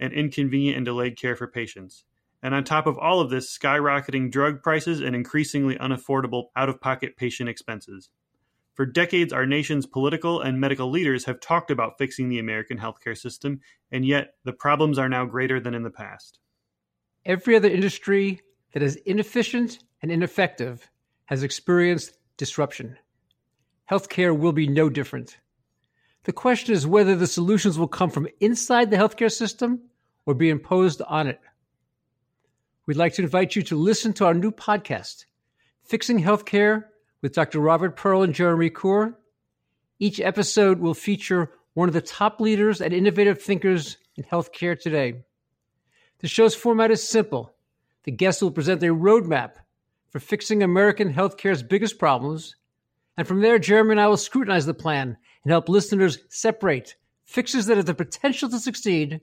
[0.00, 2.04] and inconvenient and delayed care for patients.
[2.42, 6.80] And on top of all of this, skyrocketing drug prices and increasingly unaffordable out of
[6.80, 8.10] pocket patient expenses.
[8.74, 13.18] For decades, our nation's political and medical leaders have talked about fixing the American healthcare
[13.18, 16.38] system, and yet the problems are now greater than in the past.
[17.24, 18.40] Every other industry
[18.72, 20.88] that is inefficient and ineffective
[21.24, 22.96] has experienced disruption.
[23.90, 25.38] Healthcare will be no different.
[26.22, 29.80] The question is whether the solutions will come from inside the healthcare system
[30.28, 31.40] or be imposed on it.
[32.84, 35.24] We'd like to invite you to listen to our new podcast,
[35.84, 36.84] Fixing Healthcare
[37.22, 37.60] with Dr.
[37.60, 39.14] Robert Pearl and Jeremy Corr.
[39.98, 45.24] Each episode will feature one of the top leaders and innovative thinkers in healthcare today.
[46.18, 47.54] The show's format is simple.
[48.04, 49.52] The guests will present a roadmap
[50.10, 52.54] for fixing American healthcare's biggest problems.
[53.16, 57.64] And from there, Jeremy and I will scrutinize the plan and help listeners separate fixes
[57.64, 59.22] that have the potential to succeed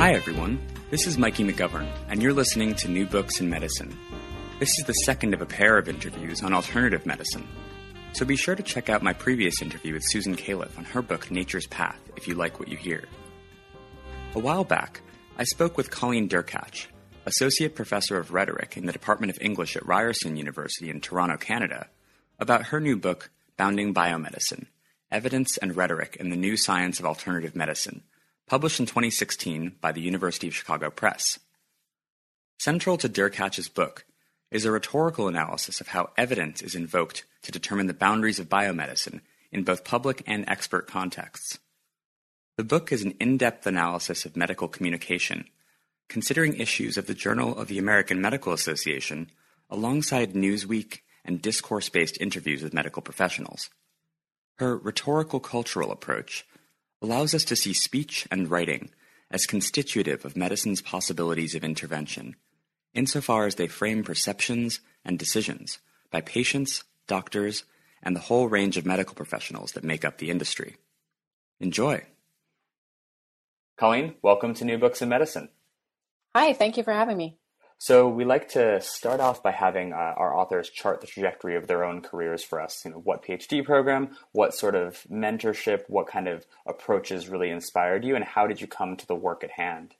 [0.00, 0.58] Hi, everyone.
[0.88, 3.94] This is Mikey McGovern, and you're listening to New Books in Medicine.
[4.58, 7.46] This is the second of a pair of interviews on alternative medicine.
[8.14, 11.30] So be sure to check out my previous interview with Susan Cayleff on her book
[11.30, 13.04] Nature's Path if you like what you hear.
[14.34, 15.02] A while back,
[15.36, 16.86] I spoke with Colleen Derkatch,
[17.26, 21.88] Associate Professor of Rhetoric in the Department of English at Ryerson University in Toronto, Canada,
[22.38, 23.28] about her new book,
[23.58, 24.64] Bounding Biomedicine
[25.12, 28.02] Evidence and Rhetoric in the New Science of Alternative Medicine,
[28.50, 31.38] published in 2016 by the University of Chicago Press.
[32.58, 34.04] Central to Derkatch's book
[34.50, 39.20] is a rhetorical analysis of how evidence is invoked to determine the boundaries of biomedicine
[39.52, 41.60] in both public and expert contexts.
[42.56, 45.44] The book is an in depth analysis of medical communication,
[46.08, 49.30] considering issues of the Journal of the American Medical Association
[49.70, 53.70] alongside Newsweek and discourse based interviews with medical professionals.
[54.56, 56.44] Her rhetorical cultural approach
[57.02, 58.90] allows us to see speech and writing
[59.30, 62.36] as constitutive of medicine's possibilities of intervention,
[62.94, 65.78] insofar as they frame perceptions and decisions
[66.10, 67.64] by patients, doctors,
[68.02, 70.76] and the whole range of medical professionals that make up the industry.
[71.60, 72.04] Enjoy!
[73.76, 75.48] Colleen, welcome to New Books in Medicine.
[76.34, 77.39] Hi, thank you for having me.
[77.82, 81.66] So we like to start off by having uh, our authors chart the trajectory of
[81.66, 82.84] their own careers for us.
[82.84, 88.04] You know, what PhD program, what sort of mentorship, what kind of approaches really inspired
[88.04, 89.94] you, and how did you come to the work at hand?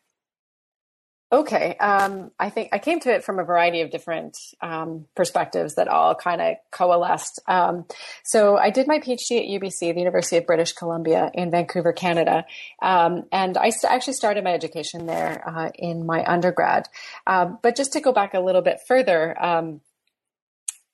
[1.33, 5.77] Okay, um, I think I came to it from a variety of different um, perspectives
[5.77, 7.41] that all kind of coalesced.
[7.47, 7.85] Um,
[8.25, 12.47] so I did my PhD at UBC, the University of British Columbia in Vancouver, Canada,
[12.83, 16.89] um, and I st- actually started my education there uh, in my undergrad.
[17.29, 19.83] Um, but just to go back a little bit further, um,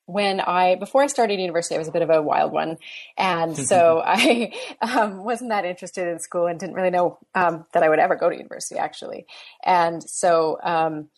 [0.06, 2.78] when I before I started university, I was a bit of a wild one,
[3.16, 7.82] and so I um, wasn't that interested in school and didn't really know um, that
[7.82, 9.26] I would ever go to university actually.
[9.64, 11.08] And so um,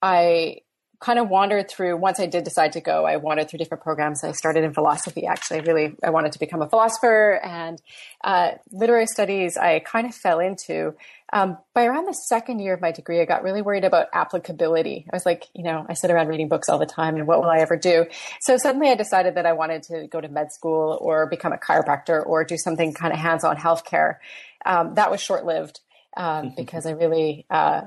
[0.00, 0.58] I
[1.00, 1.96] kind of wandered through.
[1.96, 4.22] Once I did decide to go, I wandered through different programs.
[4.22, 5.26] I started in philosophy.
[5.26, 7.80] Actually, really, I wanted to become a philosopher and
[8.22, 9.56] uh, literary studies.
[9.56, 10.94] I kind of fell into.
[11.32, 15.06] Um, by around the second year of my degree, I got really worried about applicability.
[15.10, 17.40] I was like, you know, I sit around reading books all the time and what
[17.40, 18.06] will I ever do?
[18.40, 21.56] So suddenly I decided that I wanted to go to med school or become a
[21.56, 24.16] chiropractor or do something kind of hands on healthcare.
[24.66, 25.80] Um, that was short lived.
[26.16, 27.82] um, because I really, uh,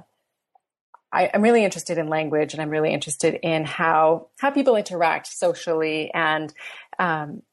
[1.14, 5.28] I, am really interested in language and I'm really interested in how how people interact
[5.28, 6.52] socially and
[7.00, 7.44] um,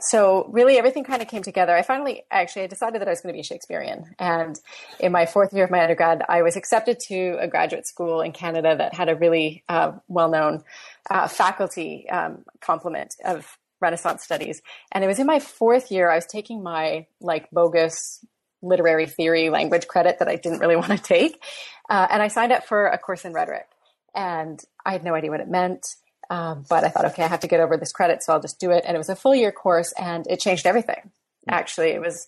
[0.00, 1.74] so really everything kind of came together.
[1.74, 4.14] I finally actually I decided that I was going to be a Shakespearean.
[4.18, 4.58] And
[5.00, 8.32] in my fourth year of my undergrad, I was accepted to a graduate school in
[8.32, 10.62] Canada that had a really uh, well-known
[11.10, 14.62] uh, faculty um, complement of Renaissance studies.
[14.92, 18.24] And it was in my fourth year, I was taking my like bogus
[18.62, 21.42] literary theory language credit that I didn't really want to take.
[21.88, 23.68] Uh, and I signed up for a course in rhetoric.
[24.14, 25.86] And I had no idea what it meant.
[26.30, 28.60] Um, but I thought, okay, I have to get over this credit, so I'll just
[28.60, 28.84] do it.
[28.86, 31.10] And it was a full year course, and it changed everything.
[31.48, 32.26] Actually, it was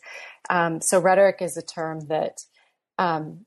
[0.49, 2.41] um, so rhetoric is a term that,
[2.99, 3.45] um,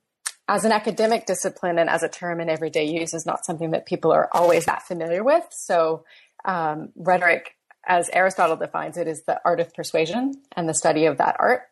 [0.47, 3.85] as an academic discipline and as a term in everyday use, is not something that
[3.85, 5.45] people are always that familiar with.
[5.51, 6.05] So,
[6.45, 7.55] um, rhetoric,
[7.87, 11.63] as Aristotle defines it, is the art of persuasion and the study of that art.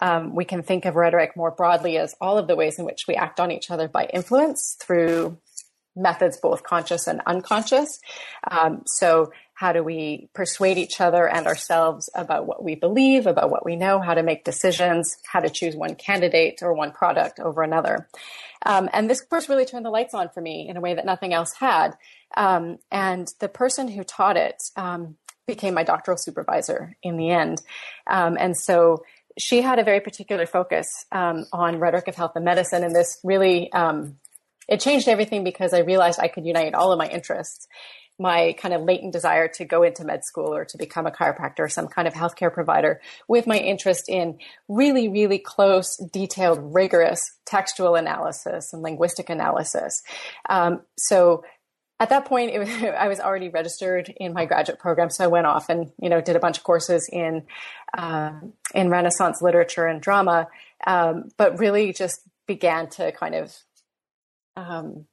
[0.00, 3.06] Um, we can think of rhetoric more broadly as all of the ways in which
[3.08, 5.38] we act on each other by influence through
[5.98, 8.00] methods, both conscious and unconscious.
[8.48, 13.50] Um, so, how do we persuade each other and ourselves about what we believe, about
[13.50, 17.40] what we know, how to make decisions, how to choose one candidate or one product
[17.40, 18.08] over another?
[18.64, 21.04] Um, and this course really turned the lights on for me in a way that
[21.04, 21.96] nothing else had.
[22.36, 25.16] Um, and the person who taught it um,
[25.48, 27.60] became my doctoral supervisor in the end.
[28.06, 29.02] Um, and so,
[29.38, 33.18] she had a very particular focus um, on rhetoric of health and medicine, and this
[33.24, 34.16] really um,
[34.68, 37.66] it changed everything because I realized I could unite all of my interests
[38.18, 41.60] my kind of latent desire to go into med school or to become a chiropractor
[41.60, 47.20] or some kind of healthcare provider with my interest in really, really close, detailed, rigorous
[47.46, 50.02] textual analysis and linguistic analysis.
[50.48, 51.44] Um, so
[52.00, 52.68] at that point, was,
[52.98, 56.20] I was already registered in my graduate program, so I went off and you know
[56.20, 57.44] did a bunch of courses in
[57.96, 60.48] um, in Renaissance literature and drama,
[60.86, 63.56] um, but really just began to kind of
[64.56, 65.06] um,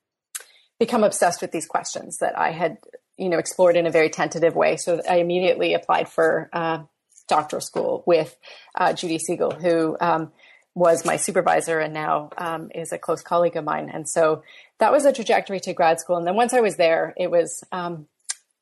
[0.80, 2.78] become obsessed with these questions that I had,
[3.18, 4.78] you know, explored in a very tentative way.
[4.78, 6.80] So I immediately applied for uh,
[7.28, 8.36] doctoral school with
[8.76, 10.32] uh, Judy Segal, who um,
[10.74, 13.90] was my supervisor and now um, is a close colleague of mine.
[13.92, 14.44] And so
[14.80, 16.18] that was a trajectory to grad school.
[16.18, 18.08] And then once I was there, it was um,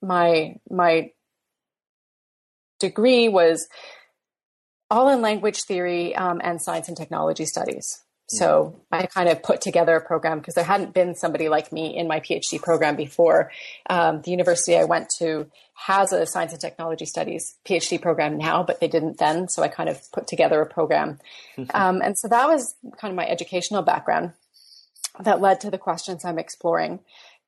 [0.02, 1.12] my my
[2.80, 3.68] degree was
[4.92, 8.04] all in language theory um, and science and technology studies.
[8.30, 11.96] So I kind of put together a program because there hadn't been somebody like me
[11.96, 13.52] in my PhD program before.
[13.90, 18.64] Um, the university I went to has a science and technology studies PhD program now,
[18.64, 19.50] but they didn't then.
[19.50, 21.20] So I kind of put together a program.
[21.74, 24.34] Um, and so that was kind of my educational background
[25.20, 27.00] that led to the questions I'm exploring.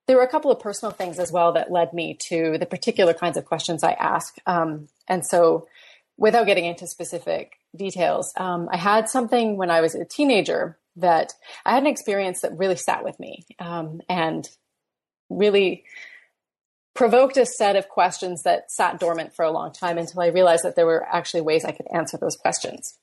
[0.07, 3.13] There were a couple of personal things as well that led me to the particular
[3.13, 4.35] kinds of questions I ask.
[4.45, 5.67] Um, and so
[6.17, 11.33] without getting into specific details, um, I had something when I was a teenager that
[11.65, 14.47] I had an experience that really sat with me um, and
[15.29, 15.83] really
[16.93, 20.63] provoked a set of questions that sat dormant for a long time until I realized
[20.63, 22.97] that there were actually ways I could answer those questions.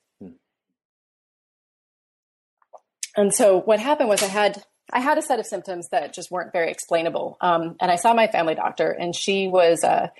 [3.15, 6.29] And so what happened was I had I had a set of symptoms that just
[6.29, 10.11] weren't very explainable, um, and I saw my family doctor, and she was a,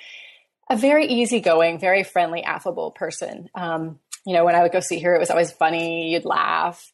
[0.70, 3.50] a very easygoing, very friendly, affable person.
[3.54, 6.12] Um, you know, when I would go see her, it was always funny.
[6.12, 6.92] You'd laugh.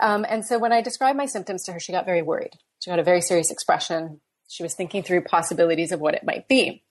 [0.00, 2.52] Um, and so when I described my symptoms to her, she got very worried.
[2.80, 4.20] She got a very serious expression.
[4.48, 6.84] She was thinking through possibilities of what it might be.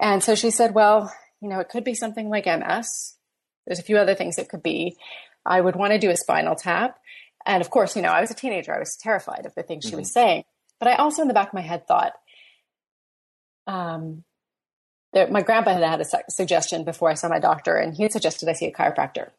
[0.00, 3.14] And so she said, well, you know, it could be something like MS.
[3.66, 4.96] There's a few other things it could be.
[5.46, 6.98] I would want to do a spinal tap.
[7.46, 8.74] And of course, you know, I was a teenager.
[8.74, 9.90] I was terrified of the things mm-hmm.
[9.90, 10.20] she was mm-hmm.
[10.20, 10.44] saying.
[10.78, 12.12] But I also, in the back of my head, thought,
[13.66, 14.24] um,
[15.12, 18.02] there, my grandpa had had a su- suggestion before I saw my doctor, and he
[18.02, 19.30] had suggested I see a chiropractor.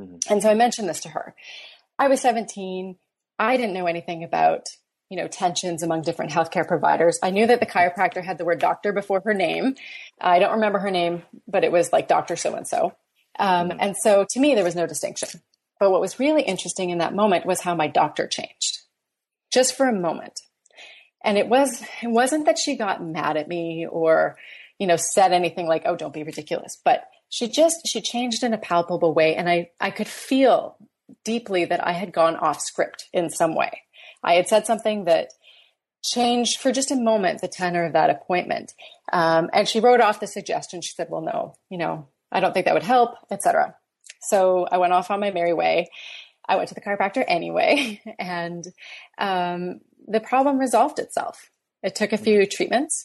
[0.00, 0.16] Mm-hmm.
[0.30, 1.34] And so I mentioned this to her.
[1.98, 2.96] I was 17.
[3.38, 4.66] I didn't know anything about,
[5.08, 7.18] you know, tensions among different healthcare providers.
[7.22, 9.76] I knew that the chiropractor had the word doctor before her name.
[10.20, 12.36] I don't remember her name, but it was like Dr.
[12.36, 12.94] So and so.
[13.80, 15.40] And so to me, there was no distinction.
[15.84, 18.84] But what was really interesting in that moment was how my doctor changed
[19.52, 20.40] just for a moment.
[21.22, 24.38] And it was, it wasn't that she got mad at me or,
[24.78, 26.80] you know, said anything like, oh, don't be ridiculous.
[26.82, 29.36] But she just, she changed in a palpable way.
[29.36, 30.78] And I, I could feel
[31.22, 33.82] deeply that I had gone off script in some way.
[34.22, 35.32] I had said something that
[36.02, 38.72] changed for just a moment the tenor of that appointment.
[39.12, 40.80] Um, and she wrote off the suggestion.
[40.80, 43.76] She said, well, no, you know, I don't think that would help, etc.
[44.28, 45.88] So I went off on my merry way.
[46.46, 48.66] I went to the chiropractor anyway, and
[49.18, 51.50] um, the problem resolved itself.
[51.82, 53.04] It took a few treatments,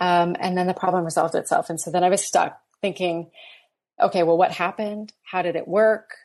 [0.00, 1.70] um, and then the problem resolved itself.
[1.70, 3.30] And so then I was stuck thinking,
[4.00, 5.12] okay, well, what happened?
[5.22, 6.16] How did it work?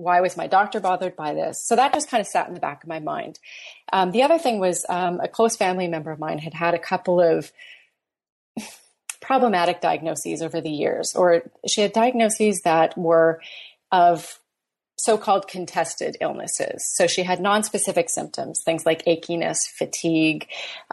[0.00, 1.64] why was my doctor bothered by this?
[1.66, 3.38] So that just kind of sat in the back of my mind.
[3.92, 6.78] Um, the other thing was um, a close family member of mine had had a
[6.78, 7.52] couple of
[9.20, 13.40] problematic diagnoses over the years, or she had diagnoses that were
[13.92, 14.40] of
[15.00, 16.86] so-called contested illnesses.
[16.94, 20.46] So she had non-specific symptoms, things like achiness, fatigue,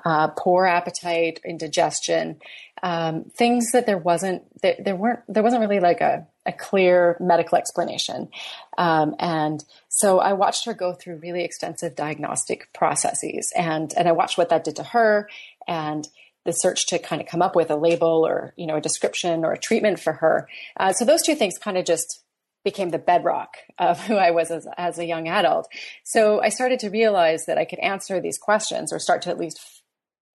[0.05, 2.39] uh, poor appetite, indigestion,
[2.83, 7.17] um, things that there wasn't there, there, weren't there wasn't really like a, a clear
[7.19, 8.29] medical explanation.
[8.77, 14.11] Um, and so I watched her go through really extensive diagnostic processes, and and I
[14.11, 15.27] watched what that did to her,
[15.67, 16.07] and
[16.45, 19.43] the search to kind of come up with a label or you know a description
[19.43, 20.47] or a treatment for her.
[20.79, 22.23] Uh, so those two things kind of just
[22.67, 25.69] became the bedrock of who I was as, as a young adult.
[26.03, 29.39] So I started to realize that I could answer these questions or start to at
[29.39, 29.83] least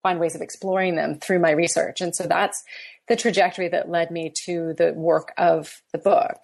[0.03, 2.01] find ways of exploring them through my research.
[2.01, 2.65] And so that's
[3.07, 6.39] the trajectory that led me to the work of the book.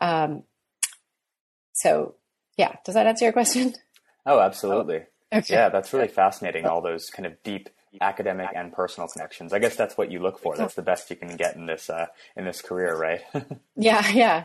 [0.00, 0.42] Um,
[1.74, 2.16] so,
[2.56, 3.74] yeah, does that answer your question?
[4.26, 5.02] Oh, absolutely.
[5.32, 5.54] Oh, okay.
[5.54, 6.66] Yeah, that's really fascinating.
[6.66, 7.70] All those kind of deep
[8.00, 9.52] academic and personal connections.
[9.52, 10.56] I guess that's what you look for.
[10.56, 12.06] That's the best you can get in this uh,
[12.36, 13.22] in this career, right?
[13.76, 14.44] yeah, yeah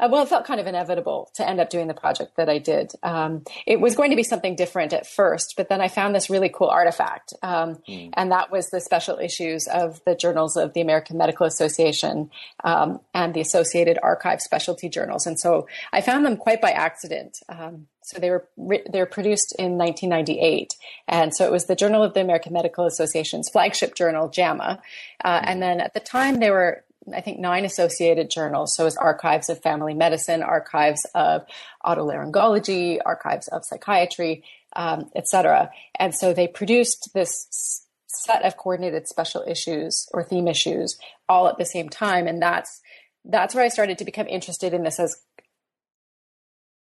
[0.00, 2.58] uh, well, it felt kind of inevitable to end up doing the project that I
[2.58, 2.92] did.
[3.02, 6.30] Um, it was going to be something different at first, but then I found this
[6.30, 7.34] really cool artifact.
[7.42, 8.10] Um, mm.
[8.14, 12.30] And that was the special issues of the journals of the American Medical Association
[12.64, 15.26] um, and the Associated Archive specialty journals.
[15.26, 17.38] And so I found them quite by accident.
[17.48, 20.74] Um, so they were they were produced in 1998,
[21.06, 24.80] and so it was the Journal of the American Medical Association's flagship journal, JAMA.
[25.22, 26.82] Uh, and then at the time, they were
[27.14, 28.74] I think, nine associated journals.
[28.74, 31.46] So, it's archives of family medicine, archives of
[31.84, 35.70] otolaryngology, archives of psychiatry, um, etc.
[35.98, 40.98] And so, they produced this set of coordinated special issues or theme issues
[41.28, 42.80] all at the same time, and that's
[43.24, 45.16] that's where I started to become interested in this as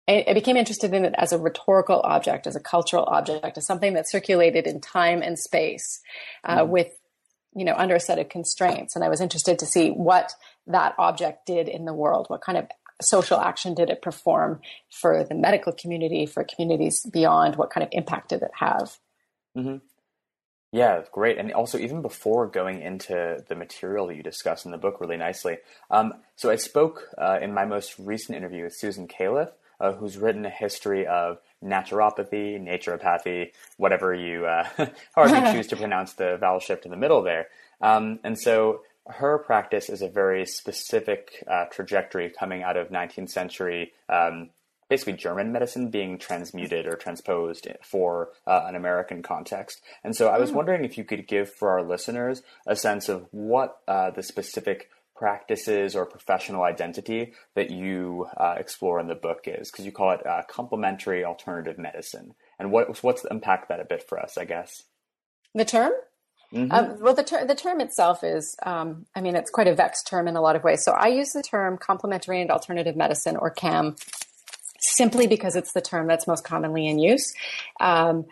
[0.08, 3.92] I became interested in it as a rhetorical object, as a cultural object, as something
[3.92, 6.00] that circulated in time and space
[6.44, 6.68] uh, mm.
[6.68, 6.98] with
[7.55, 8.95] you know, under a set of constraints.
[8.95, 10.33] And I was interested to see what
[10.67, 12.26] that object did in the world.
[12.28, 12.67] What kind of
[13.00, 17.57] social action did it perform for the medical community, for communities beyond?
[17.57, 18.99] What kind of impact did it have?
[19.57, 19.76] Mm-hmm.
[20.71, 21.38] Yeah, great.
[21.38, 25.17] And also, even before going into the material that you discuss in the book really
[25.17, 25.59] nicely,
[25.90, 29.50] um, so I spoke uh, in my most recent interview with Susan Cayleff,
[29.81, 34.65] uh, who's written a history of naturopathy, naturopathy, whatever you, uh,
[35.15, 37.49] however you choose to pronounce the vowel shift in the middle there.
[37.81, 43.31] Um, and so her practice is a very specific uh, trajectory coming out of 19th
[43.31, 44.50] century, um,
[44.88, 49.81] basically German medicine being transmuted or transposed for uh, an American context.
[50.05, 50.57] And so I was hmm.
[50.57, 54.91] wondering if you could give for our listeners a sense of what uh, the specific
[55.18, 60.12] practices or professional identity that you uh, explore in the book is because you call
[60.12, 62.34] it uh, complementary alternative medicine.
[62.58, 64.70] And what, what's unpack that a bit for us i guess?
[65.54, 65.92] The term?
[66.54, 66.72] Mm-hmm.
[66.72, 70.06] um, well the, ter- the term itself is um, i mean it's quite a vexed
[70.06, 70.82] term in a lot of ways.
[70.82, 73.96] So i use the term complementary and alternative medicine or cam
[74.80, 77.34] simply because it's the term that's most commonly in use.
[77.80, 78.26] Um,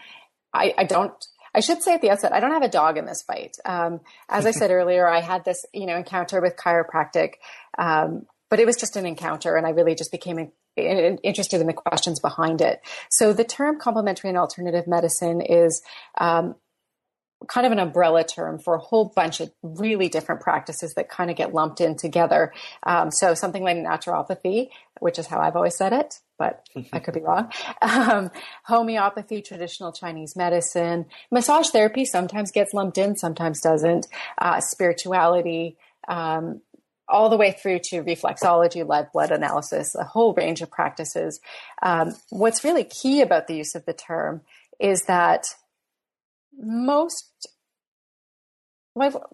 [0.54, 1.12] I, I don't
[1.56, 3.56] I should say at the outset, I don't have a dog in this fight.
[3.64, 7.34] Um, as I said earlier, I had this, you know, encounter with chiropractic,
[7.78, 11.60] um, but it was just an encounter, and I really just became in, in, interested
[11.60, 12.80] in the questions behind it.
[13.10, 15.82] So the term complementary and alternative medicine is
[16.18, 16.56] um,
[17.48, 21.30] kind of an umbrella term for a whole bunch of really different practices that kind
[21.30, 22.52] of get lumped in together.
[22.82, 24.68] Um, so something like naturopathy,
[25.00, 27.52] which is how I've always said it, but I could be wrong.
[27.82, 28.30] Um,
[28.64, 34.06] homeopathy, traditional Chinese medicine, massage therapy sometimes gets lumped in, sometimes doesn't.
[34.38, 35.76] Uh, spirituality,
[36.08, 36.60] um,
[37.08, 41.40] all the way through to reflexology, live blood analysis, a whole range of practices.
[41.82, 44.42] Um, what's really key about the use of the term
[44.80, 45.46] is that
[46.58, 47.48] most,
[48.94, 49.30] well,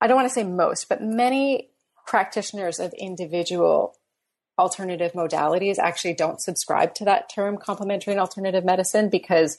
[0.00, 1.70] I don't want to say most, but many
[2.06, 3.94] practitioners of individual
[4.58, 9.58] alternative modalities actually don't subscribe to that term complementary and alternative medicine because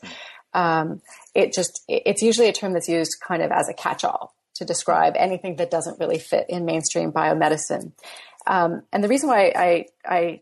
[0.54, 1.02] um,
[1.34, 5.14] it just it's usually a term that's used kind of as a catch-all to describe
[5.16, 7.92] anything that doesn't really fit in mainstream biomedicine.
[8.46, 10.42] Um, and the reason why I, I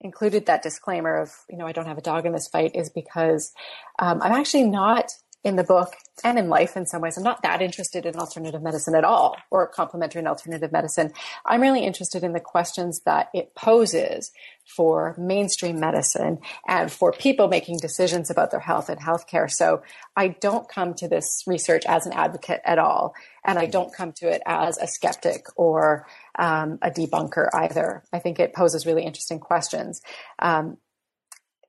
[0.00, 2.90] included that disclaimer of you know I don't have a dog in this fight is
[2.90, 3.52] because
[3.98, 5.10] um, I'm actually not
[5.42, 7.16] in the book and in life in some ways.
[7.16, 11.12] I'm not that interested in alternative medicine at all or complementary and alternative medicine.
[11.46, 14.32] I'm really interested in the questions that it poses
[14.66, 19.50] for mainstream medicine and for people making decisions about their health and healthcare.
[19.50, 19.82] So
[20.14, 23.14] I don't come to this research as an advocate at all.
[23.44, 26.06] And I don't come to it as a skeptic or
[26.38, 28.04] um, a debunker either.
[28.12, 30.02] I think it poses really interesting questions.
[30.38, 30.76] Um,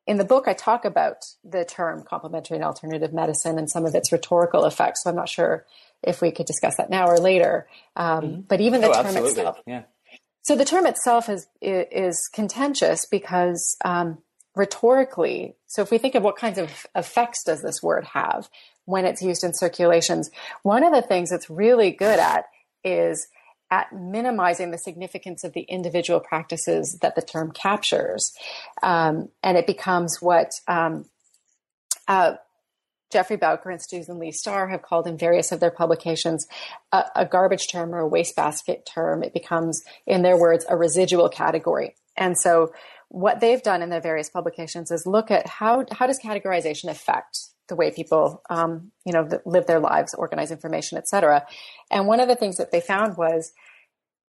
[0.08, 3.96] in the book, I talk about the term complementary and alternative medicine and some of
[3.96, 5.04] its rhetorical effects.
[5.04, 5.66] So I'm not sure
[6.04, 7.68] if we could discuss that now or later.
[7.96, 8.42] Um, mm-hmm.
[8.42, 9.30] But even the oh, term absolutely.
[9.32, 9.84] itself, yeah.
[10.44, 14.18] So the term itself is is contentious because um,
[14.56, 15.56] rhetorically.
[15.68, 18.50] So if we think of what kinds of effects does this word have
[18.86, 20.32] when it's used in circulations,
[20.64, 22.46] one of the things it's really good at
[22.84, 23.28] is
[23.72, 28.34] at minimizing the significance of the individual practices that the term captures.
[28.84, 31.06] Um, and it becomes what um,
[32.08, 32.34] uh,
[33.12, 36.46] Geoffrey Bowker and Susan Leigh Star have called in various of their publications
[36.92, 39.24] a, a garbage term or a wastebasket term.
[39.24, 41.96] It becomes, in their words, a residual category.
[42.18, 42.74] And so
[43.08, 47.40] what they've done in their various publications is look at how, how does categorization affect
[47.72, 51.48] the way people, um, you know, live their lives, organize information, et cetera.
[51.90, 53.54] And one of the things that they found was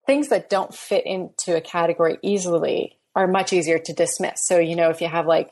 [0.05, 4.45] things that don't fit into a category easily are much easier to dismiss.
[4.45, 5.51] So, you know, if you have like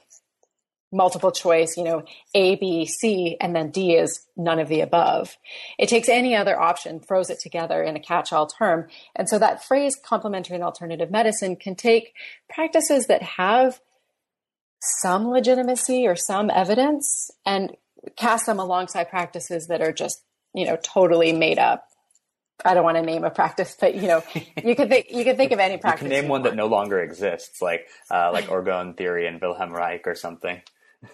[0.92, 2.04] multiple choice, you know,
[2.36, 5.36] A, B, C, and then D is none of the above.
[5.80, 8.88] It takes any other option, throws it together in a catch all term.
[9.16, 12.14] And so that phrase complementary and alternative medicine can take
[12.54, 13.80] practices that have
[14.80, 17.76] some legitimacy or some evidence and
[18.16, 21.86] cast them alongside practices that are just, you know, totally made up.
[22.64, 24.24] I don't want to name a practice, but you know,
[24.64, 26.04] you could think you could think of any practice.
[26.04, 29.72] You can name one that no longer exists, like uh, like orgone theory and Wilhelm
[29.72, 30.62] Reich or something.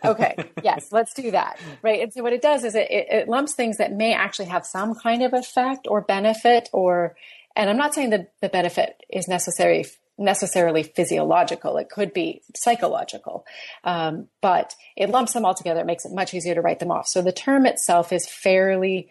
[0.03, 1.59] okay, yes, let's do that.
[1.83, 2.01] Right.
[2.01, 4.65] And so what it does is it, it, it lumps things that may actually have
[4.65, 7.15] some kind of effect or benefit or,
[7.55, 9.85] and I'm not saying that the benefit is necessary
[10.17, 11.77] necessarily physiological.
[11.77, 13.45] It could be psychological,
[13.83, 15.81] um, but it lumps them all together.
[15.81, 17.07] It makes it much easier to write them off.
[17.07, 19.09] So the term itself is fairly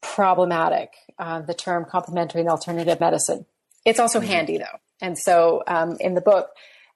[0.00, 0.92] problematic.
[1.18, 3.46] Uh, the term complementary and alternative medicine.
[3.84, 4.28] It's also mm-hmm.
[4.28, 6.50] handy though, and so um, in the book.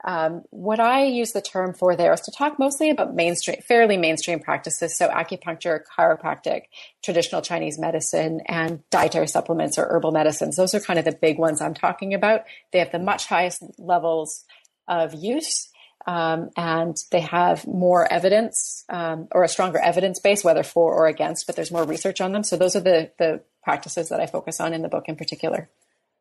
[0.06, 3.96] Um, what I use the term for there is to talk mostly about mainstream, fairly
[3.96, 4.96] mainstream practices.
[4.96, 6.64] So acupuncture, chiropractic,
[7.02, 10.56] traditional Chinese medicine, and dietary supplements or herbal medicines.
[10.56, 12.42] Those are kind of the big ones I'm talking about.
[12.70, 14.44] They have the much highest levels
[14.86, 15.70] of use.
[16.06, 21.06] Um, and they have more evidence um, or a stronger evidence base, whether for or
[21.06, 22.44] against, but there's more research on them.
[22.44, 25.70] So those are the, the practices that I focus on in the book in particular.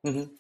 [0.06, 0.32] Mm-hmm.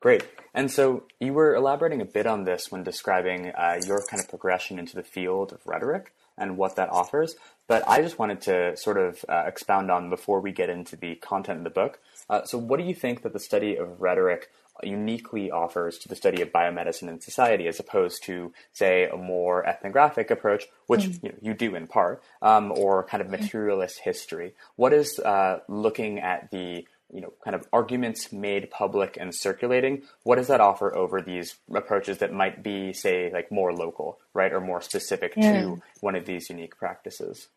[0.00, 0.26] Great.
[0.54, 4.28] And so you were elaborating a bit on this when describing uh, your kind of
[4.28, 7.36] progression into the field of rhetoric and what that offers.
[7.68, 11.14] But I just wanted to sort of uh, expound on before we get into the
[11.16, 12.00] content of the book.
[12.28, 14.48] Uh, so, what do you think that the study of rhetoric
[14.82, 19.64] uniquely offers to the study of biomedicine and society, as opposed to, say, a more
[19.66, 21.22] ethnographic approach, which mm.
[21.22, 24.54] you, know, you, do in part, um, or kind of materialist history?
[24.76, 30.02] What is uh, looking at the you know, kind of arguments made public and circulating,
[30.22, 34.52] what does that offer over these approaches that might be, say, like more local, right,
[34.52, 35.60] or more specific yeah.
[35.60, 37.48] to one of these unique practices?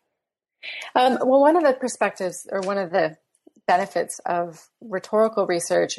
[0.94, 3.16] Um, well, one of the perspectives or one of the
[3.66, 5.98] benefits of rhetorical research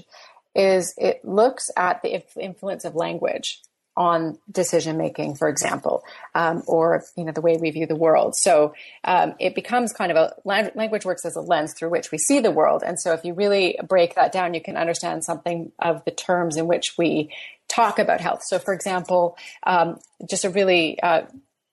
[0.55, 3.61] is it looks at the influence of language
[3.97, 6.03] on decision making, for example,
[6.33, 8.35] um, or you know the way we view the world.
[8.35, 12.17] So um, it becomes kind of a language works as a lens through which we
[12.17, 12.83] see the world.
[12.85, 16.57] And so if you really break that down, you can understand something of the terms
[16.57, 17.31] in which we
[17.67, 18.43] talk about health.
[18.43, 21.23] So, for example, um, just a really uh,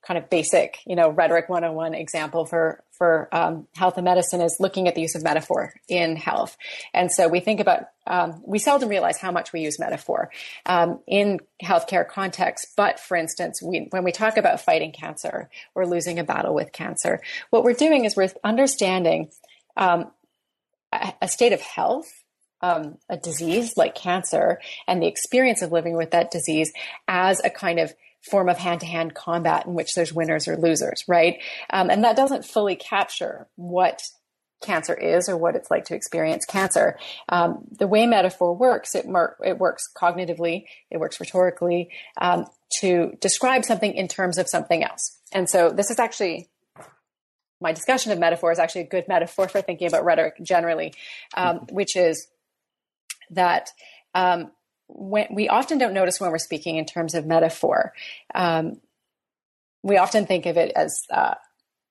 [0.06, 4.58] kind of basic, you know, rhetoric 101 example for for um, health and medicine is
[4.60, 6.56] looking at the use of metaphor in health.
[6.94, 10.30] And so we think about, um, we seldom realize how much we use metaphor
[10.66, 12.68] um, in healthcare context.
[12.76, 16.70] But for instance, we, when we talk about fighting cancer or losing a battle with
[16.70, 19.30] cancer, what we're doing is we're understanding
[19.76, 20.12] um,
[20.92, 22.22] a, a state of health
[22.62, 26.72] um, a disease like cancer and the experience of living with that disease
[27.08, 27.92] as a kind of
[28.30, 31.40] form of hand to hand combat in which there's winners or losers, right?
[31.70, 34.02] Um, and that doesn't fully capture what
[34.62, 36.96] cancer is or what it's like to experience cancer.
[37.28, 42.46] Um, the way metaphor works, it, mar- it works cognitively, it works rhetorically um,
[42.80, 45.18] to describe something in terms of something else.
[45.32, 46.48] And so this is actually
[47.60, 50.94] my discussion of metaphor is actually a good metaphor for thinking about rhetoric generally,
[51.34, 52.26] um, which is
[53.30, 53.68] that
[54.14, 54.50] um,
[54.94, 57.92] when we often don't notice when we're speaking in terms of metaphor.
[58.34, 58.80] Um,
[59.82, 61.34] we often think of it as uh,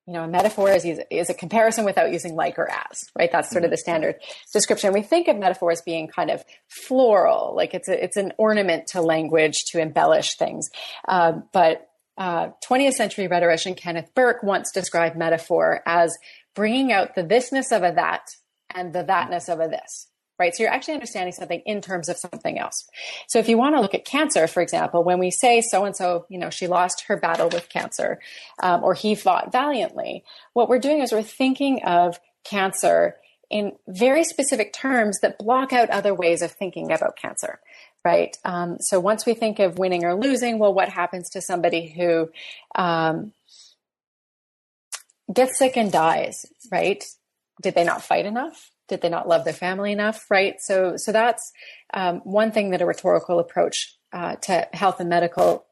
[0.07, 3.31] you know, a metaphor is, is a comparison without using like or as, right?
[3.31, 4.15] That's sort of the standard
[4.51, 4.93] description.
[4.93, 8.87] We think of metaphor as being kind of floral, like it's a, it's an ornament
[8.87, 10.69] to language to embellish things.
[11.07, 11.87] Uh, but
[12.17, 16.17] uh, 20th century rhetorician Kenneth Burke once described metaphor as
[16.55, 18.27] bringing out the thisness of a that
[18.73, 20.07] and the thatness of a this
[20.41, 20.55] right?
[20.55, 22.89] So you're actually understanding something in terms of something else.
[23.27, 25.95] So if you want to look at cancer, for example, when we say so and
[25.95, 28.19] so, you know, she lost her battle with cancer,
[28.61, 30.23] um, or he fought valiantly,
[30.53, 33.17] what we're doing is we're thinking of cancer
[33.51, 37.59] in very specific terms that block out other ways of thinking about cancer.
[38.03, 38.35] Right.
[38.43, 42.31] Um, so once we think of winning or losing, well, what happens to somebody who
[42.73, 43.31] um,
[45.31, 46.47] gets sick and dies?
[46.71, 47.03] Right?
[47.61, 48.71] Did they not fight enough?
[48.87, 50.55] Did they not love their family enough right?
[50.59, 51.51] So so that's
[51.93, 55.65] um, one thing that a rhetorical approach uh, to health and medical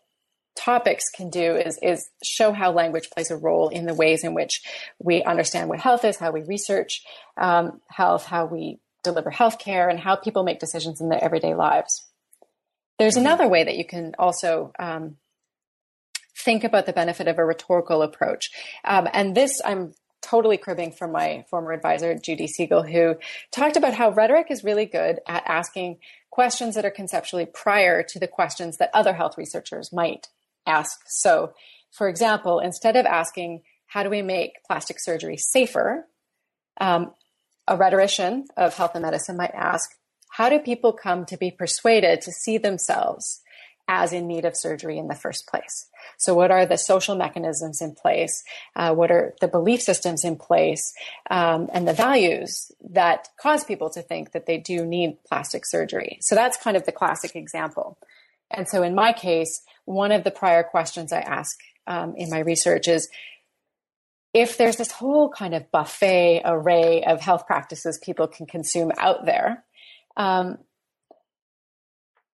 [0.56, 4.34] topics can do is is show how language plays a role in the ways in
[4.34, 4.62] which
[5.00, 7.04] we understand what health is how we research
[7.38, 12.06] um, health how we deliver healthcare and how people make decisions in their everyday lives.
[12.98, 13.26] There's mm-hmm.
[13.26, 15.18] another way that you can also um,
[16.38, 18.52] think about the benefit of a rhetorical approach.
[18.84, 23.16] Um, and this i'm totally cribbing from my former advisor, Judy Segal, who
[23.52, 25.98] talked about how rhetoric is really good at asking
[26.30, 30.28] questions that are conceptually prior to the questions that other health researchers might
[30.66, 31.00] ask.
[31.08, 31.54] So,
[31.92, 36.08] for example, instead of asking, how do we make plastic surgery safer?
[36.80, 37.14] Um,
[37.68, 39.92] a rhetorician of health and medicine might ask,
[40.32, 43.42] how do people come to be persuaded to see themselves
[43.90, 45.88] as in need of surgery in the first place?
[46.18, 48.44] So, what are the social mechanisms in place?
[48.76, 50.94] Uh, what are the belief systems in place?
[51.30, 56.20] Um, and the values that cause people to think that they do need plastic surgery?
[56.22, 57.98] So, that's kind of the classic example.
[58.52, 62.40] And so, in my case, one of the prior questions I ask um, in my
[62.40, 63.10] research is
[64.36, 69.26] if there's this whole kind of buffet array of health practices people can consume out
[69.26, 69.64] there,
[70.16, 70.60] um,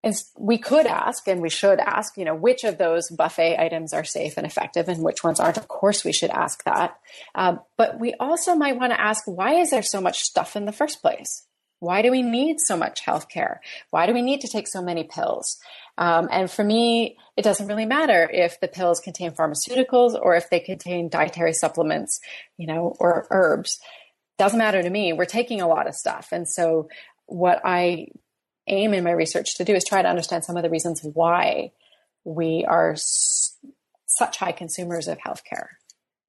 [0.05, 3.91] and we could ask and we should ask, you know, which of those buffet items
[3.91, 5.57] are safe and effective and which ones aren't.
[5.57, 6.95] Of course, we should ask that.
[7.33, 10.65] Um, but we also might want to ask, why is there so much stuff in
[10.65, 11.47] the first place?
[11.79, 13.57] Why do we need so much healthcare?
[13.89, 15.57] Why do we need to take so many pills?
[15.97, 20.51] Um, and for me, it doesn't really matter if the pills contain pharmaceuticals or if
[20.51, 22.19] they contain dietary supplements,
[22.57, 23.79] you know, or herbs.
[24.37, 25.13] Doesn't matter to me.
[25.13, 26.29] We're taking a lot of stuff.
[26.31, 26.89] And so
[27.25, 28.09] what I
[28.67, 31.71] aim in my research to do is try to understand some of the reasons why
[32.23, 33.57] we are s-
[34.07, 35.67] such high consumers of healthcare.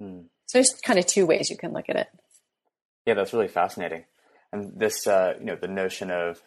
[0.01, 0.21] Hmm.
[0.47, 2.09] So there's kind of two ways you can look at it.
[3.07, 4.05] Yeah, that's really fascinating.
[4.53, 6.43] And this, uh, you know, the notion of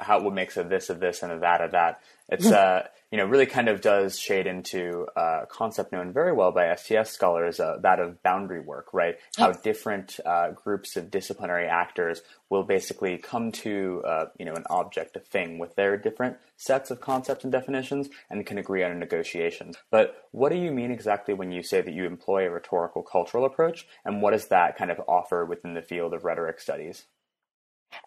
[0.00, 3.18] how what makes a this of this and a that of that, it's uh, you
[3.18, 7.60] know, really kind of does shade into a concept known very well by STS scholars,
[7.60, 9.16] uh, that of boundary work, right?
[9.36, 14.64] How different uh, groups of disciplinary actors will basically come to, uh, you know, an
[14.70, 18.90] object, a thing, with their different sets of concepts and definitions, and can agree on
[18.90, 19.72] a negotiation.
[19.90, 23.44] But what do you mean exactly when you say that you employ a rhetorical cultural
[23.44, 27.04] approach, and what does that kind of offer within the field of rhetoric studies?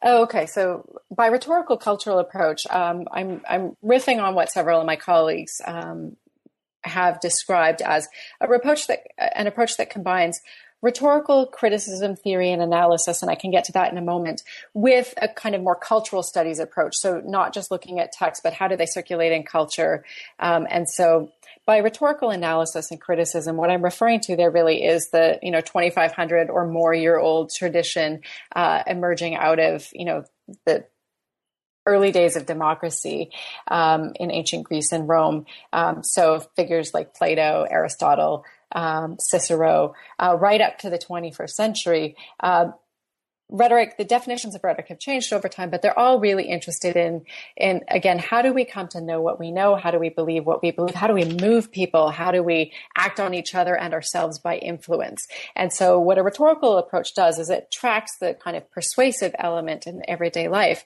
[0.02, 0.46] Oh, okay.
[0.46, 5.62] So by rhetorical cultural approach, um, I'm I'm riffing on what several of my colleagues
[5.66, 6.16] um,
[6.84, 8.08] have described as
[8.42, 10.40] a approach that an approach that combines
[10.82, 15.14] rhetorical criticism theory and analysis, and I can get to that in a moment, with
[15.22, 16.96] a kind of more cultural studies approach.
[16.96, 20.06] So not just looking at text, but how do they circulate in culture?
[20.40, 21.32] Um, and so
[21.70, 25.62] by rhetorical analysis and criticism, what I'm referring to there really is the you know
[25.62, 28.22] 2,500 or more year old tradition
[28.56, 30.24] uh, emerging out of you know
[30.66, 30.86] the
[31.86, 33.30] early days of democracy
[33.68, 35.46] um, in ancient Greece and Rome.
[35.72, 42.16] Um, so figures like Plato, Aristotle, um, Cicero, uh, right up to the 21st century.
[42.40, 42.72] Uh,
[43.50, 47.24] rhetoric the definitions of rhetoric have changed over time but they're all really interested in
[47.58, 49.76] in again how do we come to know what we know?
[49.76, 50.96] How do we believe what we believe?
[50.96, 52.12] How do we move people?
[52.12, 55.28] How do we act on each other and ourselves by influence?
[55.56, 59.88] And so what a rhetorical approach does is it tracks the kind of persuasive element
[59.88, 60.86] in everyday life.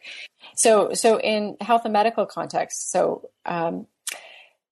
[0.56, 3.88] So so in health and medical context so um,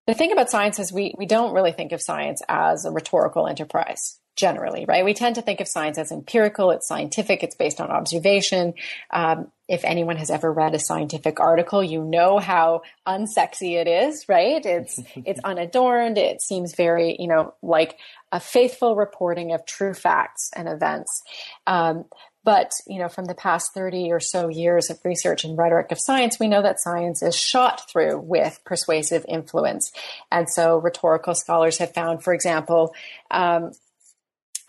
[0.07, 3.47] the thing about science is we we don't really think of science as a rhetorical
[3.47, 5.05] enterprise generally, right?
[5.05, 8.73] We tend to think of science as empirical, it's scientific, it's based on observation.
[9.11, 14.27] Um, if anyone has ever read a scientific article, you know how unsexy it is,
[14.27, 14.65] right?
[14.65, 16.17] It's it's unadorned.
[16.17, 17.97] It seems very, you know, like
[18.31, 21.23] a faithful reporting of true facts and events.
[21.67, 22.05] Um,
[22.43, 25.99] but you know, from the past thirty or so years of research and rhetoric of
[25.99, 29.91] science, we know that science is shot through with persuasive influence,
[30.31, 32.93] and so rhetorical scholars have found, for example.
[33.29, 33.71] Um,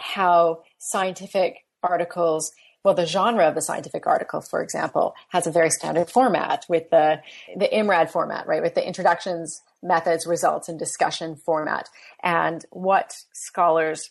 [0.02, 2.52] how scientific articles
[2.84, 6.90] well, the genre of the scientific article, for example, has a very standard format with
[6.90, 7.20] the
[7.56, 8.62] the IMRAD format, right?
[8.62, 11.88] With the introductions, methods, results, and discussion format.
[12.24, 14.10] And what scholars,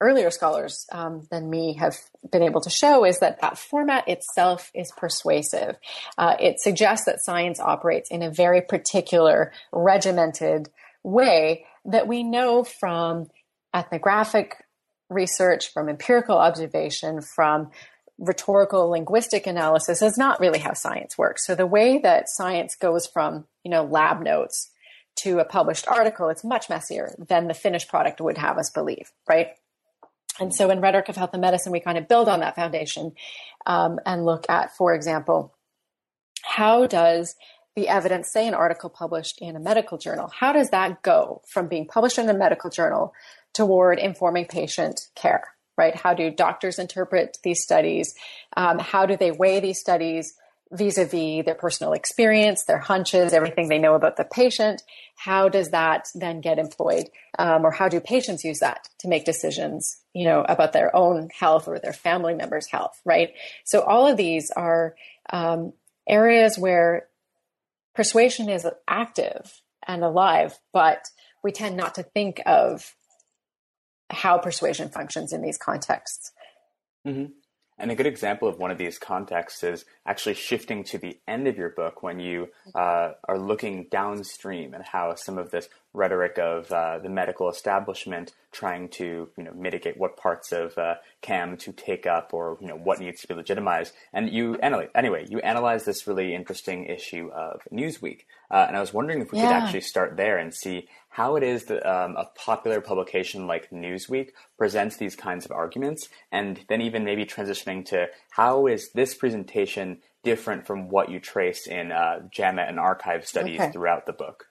[0.00, 1.96] earlier scholars um, than me, have
[2.30, 5.76] been able to show is that that format itself is persuasive.
[6.16, 10.68] Uh, it suggests that science operates in a very particular, regimented
[11.02, 13.28] way that we know from
[13.74, 14.54] ethnographic
[15.12, 17.70] research, from empirical observation, from
[18.18, 21.46] rhetorical linguistic analysis is not really how science works.
[21.46, 24.70] So the way that science goes from, you know, lab notes
[25.16, 29.10] to a published article, it's much messier than the finished product would have us believe,
[29.28, 29.48] right?
[30.40, 33.12] And so in Rhetoric of Health and Medicine, we kind of build on that foundation
[33.66, 35.54] um, and look at, for example,
[36.42, 37.34] how does
[37.74, 41.68] the evidence, say an article published in a medical journal, how does that go from
[41.68, 43.12] being published in a medical journal
[43.54, 45.94] toward informing patient care, right?
[45.94, 48.14] How do doctors interpret these studies?
[48.56, 50.34] Um, how do they weigh these studies
[50.70, 54.82] vis-a-vis their personal experience, their hunches, everything they know about the patient?
[55.16, 57.04] How does that then get employed?
[57.38, 61.28] Um, or how do patients use that to make decisions, you know, about their own
[61.38, 63.34] health or their family members' health, right?
[63.64, 64.94] So all of these are
[65.30, 65.74] um,
[66.08, 67.08] areas where
[67.94, 71.08] persuasion is active and alive, but
[71.44, 72.94] we tend not to think of
[74.12, 76.32] how persuasion functions in these contexts.
[77.06, 77.32] Mm-hmm.
[77.78, 81.48] And a good example of one of these contexts is actually shifting to the end
[81.48, 86.38] of your book when you uh, are looking downstream and how some of this rhetoric
[86.38, 91.56] of uh, the medical establishment trying to you know mitigate what parts of uh, CAM
[91.56, 93.92] to take up or you know what needs to be legitimized.
[94.12, 98.80] And you anyway, anyway you analyze this really interesting issue of Newsweek, uh, and I
[98.80, 99.48] was wondering if we yeah.
[99.48, 103.70] could actually start there and see how it is that um, a popular publication like
[103.70, 109.14] Newsweek presents these kinds of arguments, and then even maybe transitioning to how is this
[109.14, 113.72] presentation different from what you trace in uh, JAMA and archive studies okay.
[113.72, 114.46] throughout the book.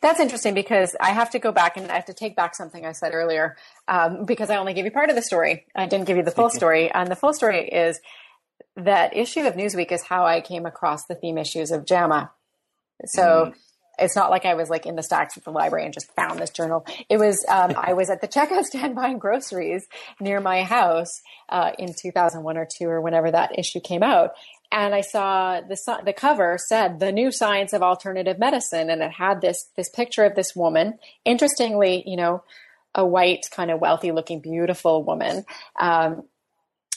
[0.00, 2.84] That's interesting because I have to go back and I have to take back something
[2.84, 3.56] I said earlier
[3.88, 5.66] um, because I only gave you part of the story.
[5.74, 6.90] I didn't give you the full story.
[6.90, 8.00] And the full story is
[8.76, 12.30] that issue of Newsweek is how I came across the theme issues of JAMA.
[13.06, 13.54] So mm.
[13.98, 16.38] it's not like I was like in the stacks at the library and just found
[16.38, 16.86] this journal.
[17.08, 19.86] It was um, I was at the checkout stand buying groceries
[20.20, 24.32] near my house uh, in 2001 or two or whenever that issue came out,
[24.72, 29.12] and I saw the the cover said the new science of alternative medicine, and it
[29.12, 30.98] had this this picture of this woman.
[31.24, 32.42] Interestingly, you know,
[32.94, 35.44] a white, kind of wealthy looking, beautiful woman,
[35.78, 36.24] um,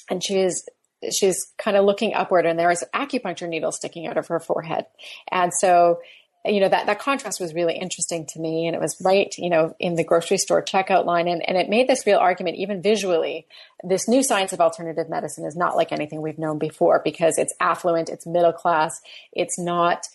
[0.10, 0.68] and she is
[1.12, 4.86] she's kind of looking upward, and there is acupuncture needle sticking out of her forehead,
[5.32, 6.00] and so
[6.46, 9.50] you know that that contrast was really interesting to me and it was right you
[9.50, 12.82] know in the grocery store checkout line and, and it made this real argument even
[12.82, 13.46] visually
[13.84, 17.54] this new science of alternative medicine is not like anything we've known before because it's
[17.60, 19.02] affluent it's middle class
[19.34, 20.06] it's not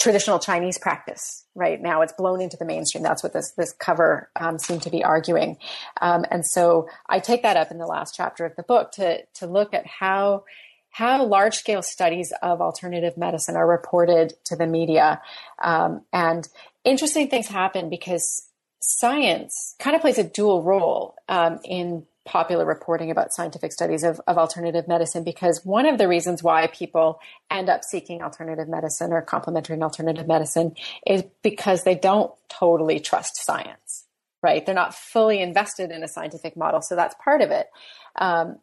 [0.00, 1.80] traditional chinese practice right?
[1.80, 3.02] Now it's blown into the mainstream.
[3.02, 5.58] That's what this this cover um, seemed to be arguing.
[6.00, 9.24] Um, and so i take that up in the last chapter of the book to
[9.34, 10.44] to look at how
[10.92, 15.20] how large scale studies of alternative medicine are reported to the media.
[15.62, 16.46] Um, and
[16.84, 18.46] interesting things happen because
[18.80, 24.20] science kind of plays a dual role um, in popular reporting about scientific studies of,
[24.26, 27.18] of, alternative medicine because one of the reasons why people
[27.50, 30.72] end up seeking alternative medicine or complementary and alternative medicine
[31.04, 34.04] is because they don't totally trust science,
[34.40, 34.64] right?
[34.64, 36.80] They're not fully invested in a scientific model.
[36.80, 37.66] So that's part of it.
[38.14, 38.58] Um,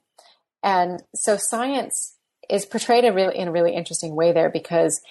[0.64, 2.16] and so science
[2.50, 5.02] is portrayed a really, in a really interesting way there because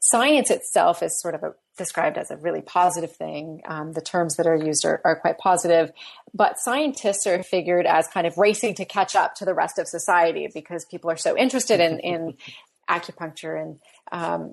[0.00, 3.62] science itself is sort of a, described as a really positive thing.
[3.66, 5.90] Um, the terms that are used are, are, quite positive,
[6.34, 9.88] but scientists are figured as kind of racing to catch up to the rest of
[9.88, 12.34] society because people are so interested in, in
[12.90, 13.78] acupuncture and
[14.12, 14.52] um,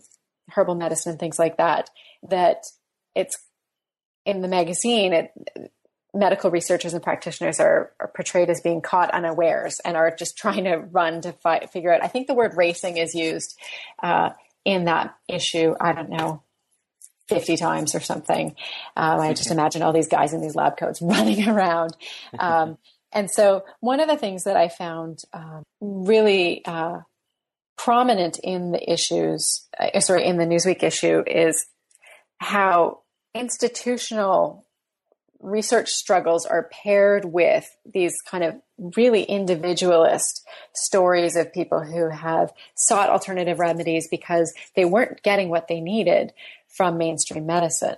[0.49, 1.89] herbal medicine and things like that
[2.29, 2.65] that
[3.15, 3.37] it's
[4.25, 5.13] in the magazine.
[5.13, 5.31] It,
[6.15, 10.63] medical researchers and practitioners are, are, portrayed as being caught unawares and are just trying
[10.63, 12.03] to run to fight, figure out.
[12.03, 13.57] I think the word racing is used
[14.01, 14.29] uh,
[14.63, 15.75] in that issue.
[15.79, 16.41] I don't know.
[17.27, 18.55] 50 times or something.
[18.95, 21.95] Um, I just imagine all these guys in these lab coats running around.
[22.37, 22.77] Um,
[23.11, 26.99] and so, one of the things that I found um, really uh,
[27.77, 31.65] prominent in the issues, uh, sorry, in the Newsweek issue is
[32.39, 32.99] how
[33.33, 34.64] institutional
[35.45, 38.55] research struggles are paired with these kind of
[38.97, 45.67] really individualist stories of people who have sought alternative remedies because they weren't getting what
[45.67, 46.33] they needed
[46.67, 47.95] from mainstream medicine.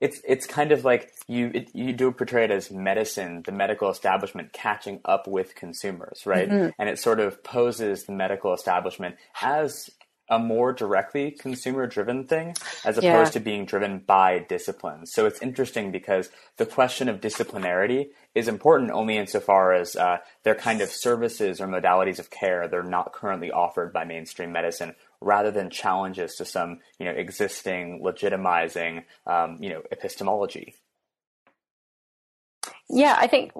[0.00, 3.90] it's it's kind of like you it, you do portray it as medicine, the medical
[3.90, 6.48] establishment catching up with consumers, right?
[6.48, 6.70] Mm-hmm.
[6.78, 9.90] And it sort of poses the medical establishment as
[10.28, 13.38] a more directly consumer driven thing as opposed yeah.
[13.38, 15.12] to being driven by disciplines.
[15.12, 20.54] So it's interesting because the question of disciplinarity is important only insofar as uh, they're
[20.54, 25.50] kind of services or modalities of care they're not currently offered by mainstream medicine rather
[25.50, 30.74] than challenges to some you know existing legitimizing um, you know epistemology.
[32.88, 33.52] Yeah, I think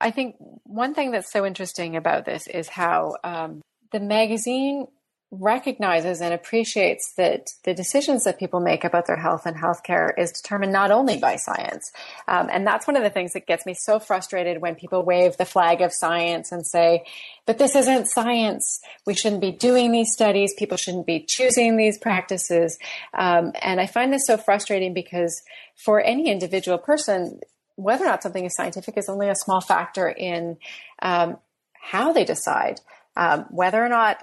[0.00, 4.86] I think one thing that's so interesting about this is how um, the magazine
[5.32, 10.30] recognizes and appreciates that the decisions that people make about their health and healthcare is
[10.30, 11.90] determined not only by science.
[12.28, 15.38] Um, and that's one of the things that gets me so frustrated when people wave
[15.38, 17.06] the flag of science and say,
[17.46, 18.80] but this isn't science.
[19.06, 20.52] We shouldn't be doing these studies.
[20.52, 22.78] People shouldn't be choosing these practices.
[23.14, 25.42] Um, and I find this so frustrating because
[25.76, 27.40] for any individual person,
[27.76, 30.58] whether or not something is scientific is only a small factor in
[31.00, 31.38] um,
[31.72, 32.80] how they decide.
[33.16, 34.22] Um, whether or not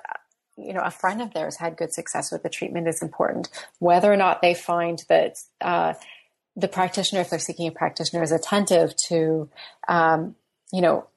[0.60, 3.50] you know, a friend of theirs had good success with the treatment is important.
[3.80, 5.94] Whether or not they find that uh,
[6.56, 9.50] the practitioner, if they're seeking a practitioner, is attentive to,
[9.88, 10.36] um,
[10.72, 11.08] you know,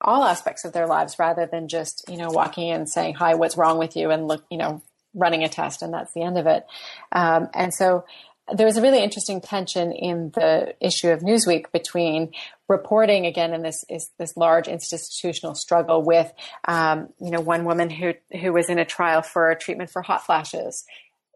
[0.00, 3.34] all aspects of their lives rather than just, you know, walking in and saying, hi,
[3.34, 4.10] what's wrong with you?
[4.10, 4.82] And look, you know,
[5.14, 6.66] running a test and that's the end of it.
[7.12, 8.04] Um, and so
[8.52, 12.32] there was a really interesting tension in the issue of Newsweek between
[12.72, 16.32] reporting again in this is this large institutional struggle with
[16.66, 20.26] um, you know one woman who who was in a trial for treatment for hot
[20.26, 20.84] flashes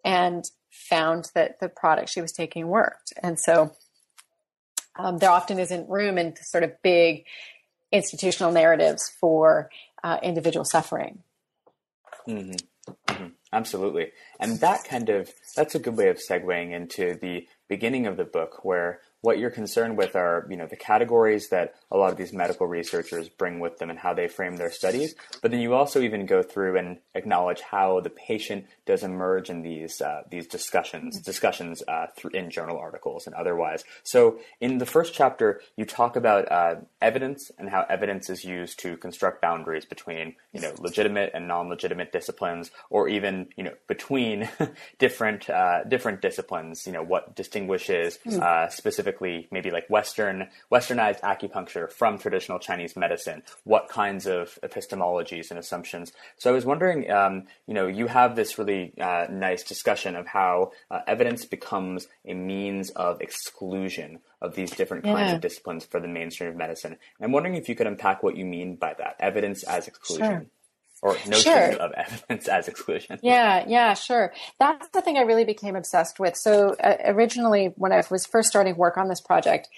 [0.05, 3.73] and found that the product she was taking worked and so
[4.99, 7.25] um, there often isn't room in sort of big
[7.93, 9.71] institutional narratives for
[10.03, 11.23] uh, individual suffering.
[12.29, 12.53] Mm-hmm.
[13.09, 13.27] Mm-hmm.
[13.53, 14.13] Absolutely.
[14.41, 18.25] And that kind of, that's a good way of segueing into the beginning of the
[18.25, 22.17] book where what you're concerned with are, you know, the categories that a lot of
[22.17, 25.17] these medical researchers bring with them and how they frame their studies.
[25.43, 29.63] But then you also even go through and acknowledge how the patient does emerge in
[29.63, 33.83] these uh, these discussions, discussions uh, in journal articles and otherwise.
[34.05, 38.79] So in the first chapter, you talk about uh, evidence and how evidence is used
[38.81, 44.49] to construct boundaries between, you know, legitimate and non-legitimate disciplines, or even, you know, between
[45.01, 46.87] different uh, different disciplines.
[46.87, 48.71] You know, what distinguishes mm.
[48.71, 53.43] specific specifically maybe like Western Westernized acupuncture from traditional Chinese medicine?
[53.65, 56.13] What kinds of epistemologies and assumptions?
[56.39, 60.27] So I was wondering, um, you know, you have this really uh, nice discussion of
[60.27, 65.35] how uh, evidence becomes a means of exclusion of these different kinds yeah.
[65.35, 66.93] of disciplines for the mainstream of medicine.
[66.93, 70.27] And I'm wondering if you could unpack what you mean by that evidence as exclusion.
[70.27, 70.47] Sure
[71.03, 71.73] or notion sure.
[71.75, 73.19] of evidence as exclusion.
[73.23, 74.33] Yeah, yeah, sure.
[74.59, 76.37] That's the thing I really became obsessed with.
[76.37, 79.69] So uh, originally, when I was first starting work on this project,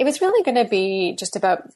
[0.00, 1.70] it was really going to be just about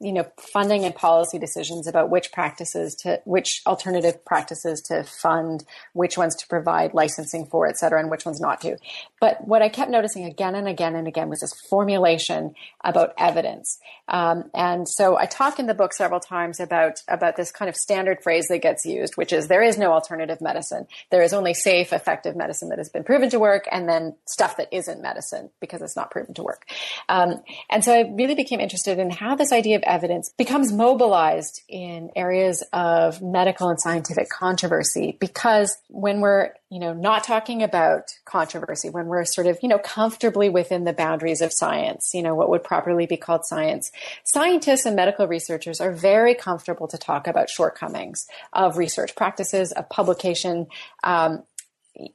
[0.00, 5.62] you know funding and policy decisions about which practices to which alternative practices to fund
[5.92, 8.78] which ones to provide licensing for et cetera and which ones not to
[9.20, 13.78] but what i kept noticing again and again and again was this formulation about evidence
[14.08, 17.76] um, and so i talk in the book several times about about this kind of
[17.76, 21.54] standard phrase that gets used which is there is no alternative medicine there is only
[21.54, 25.50] safe effective medicine that has been proven to work and then stuff that isn't medicine
[25.60, 26.66] because it's not proven to work
[27.08, 31.62] um, and so I really became interested in how this idea of evidence becomes mobilized
[31.68, 35.16] in areas of medical and scientific controversy.
[35.20, 39.78] Because when we're, you know, not talking about controversy, when we're sort of, you know,
[39.78, 43.92] comfortably within the boundaries of science, you know, what would properly be called science,
[44.24, 49.88] scientists and medical researchers are very comfortable to talk about shortcomings of research practices, of
[49.88, 50.66] publication,
[51.04, 51.44] um,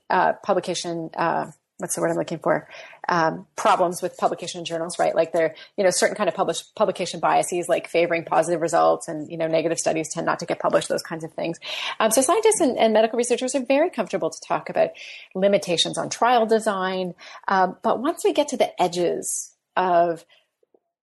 [0.10, 2.68] uh, publication, uh, what's the word I'm looking for?
[3.10, 5.16] Um, problems with publication journals, right?
[5.16, 9.30] Like there, you know, certain kind of publish, publication biases, like favoring positive results and,
[9.30, 11.60] you know, negative studies tend not to get published, those kinds of things.
[12.00, 14.92] Um, so scientists and, and, medical researchers are very comfortable to talk about
[15.34, 17.16] limitations on trial design.
[17.48, 20.24] Um, but once we get to the edges of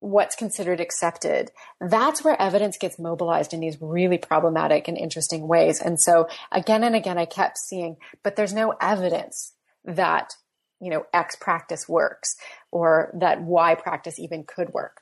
[0.00, 5.80] what's considered accepted, that's where evidence gets mobilized in these really problematic and interesting ways.
[5.80, 10.34] And so again and again, I kept seeing, but there's no evidence that
[10.80, 12.36] you know, X practice works
[12.70, 14.98] or that Y practice even could work.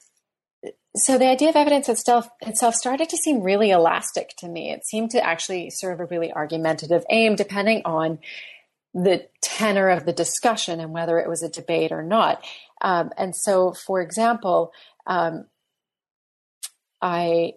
[0.96, 4.72] So the idea of evidence itself, itself started to seem really elastic to me.
[4.72, 8.18] It seemed to actually serve a really argumentative aim depending on
[8.94, 12.42] the tenor of the discussion and whether it was a debate or not.
[12.80, 14.72] Um, and so, for example,
[15.06, 15.46] um,
[17.02, 17.52] I,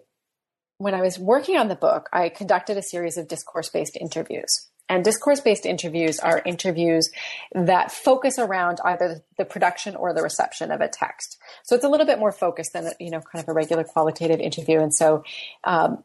[0.76, 4.69] when I was working on the book, I conducted a series of discourse based interviews.
[4.90, 7.10] And discourse based interviews are interviews
[7.54, 11.38] that focus around either the production or the reception of a text.
[11.62, 14.40] So it's a little bit more focused than, you know, kind of a regular qualitative
[14.40, 14.80] interview.
[14.80, 15.22] And so
[15.64, 16.02] um,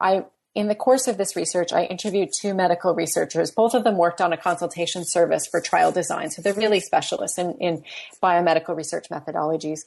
[0.00, 3.50] I in the course of this research, I interviewed two medical researchers.
[3.50, 6.30] Both of them worked on a consultation service for trial design.
[6.30, 7.84] So they're really specialists in, in
[8.22, 9.80] biomedical research methodologies.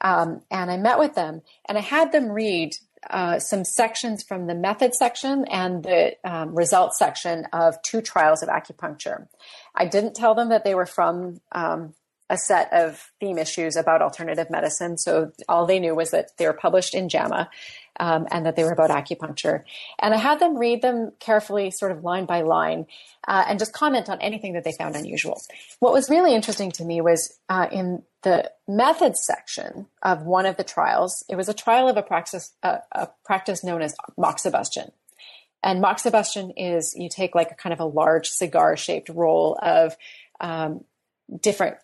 [0.00, 2.74] Um, and I met with them and I had them read
[3.10, 8.42] uh, some sections from the method section and the um, results section of two trials
[8.42, 9.26] of acupuncture.
[9.74, 11.94] I didn't tell them that they were from um,
[12.30, 14.96] a set of theme issues about alternative medicine.
[14.96, 17.50] So all they knew was that they were published in JAMA
[18.00, 19.62] um, and that they were about acupuncture.
[20.00, 22.86] And I had them read them carefully, sort of line by line,
[23.28, 25.40] uh, and just comment on anything that they found unusual.
[25.80, 30.56] What was really interesting to me was uh, in the methods section of one of
[30.56, 34.90] the trials, it was a trial of a practice, a practice known as moxibustion.
[35.62, 39.96] And moxibustion is you take like a kind of a large cigar shaped roll of
[40.40, 40.84] um,
[41.40, 41.76] different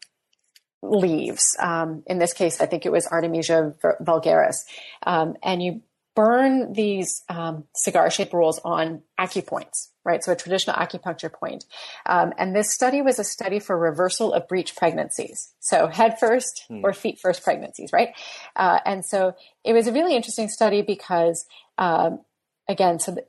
[0.82, 1.56] leaves.
[1.58, 4.64] Um, in this case, I think it was Artemisia vulgaris.
[5.04, 5.82] Um, and you
[6.20, 10.22] burn these um, cigar shaped rolls on acupoints, right?
[10.22, 11.64] So a traditional acupuncture point.
[12.04, 15.54] Um, and this study was a study for reversal of breech pregnancies.
[15.60, 16.80] So head first hmm.
[16.84, 18.10] or feet first pregnancies, right?
[18.54, 21.46] Uh, and so it was a really interesting study because,
[21.78, 22.20] um,
[22.68, 23.24] again, so the,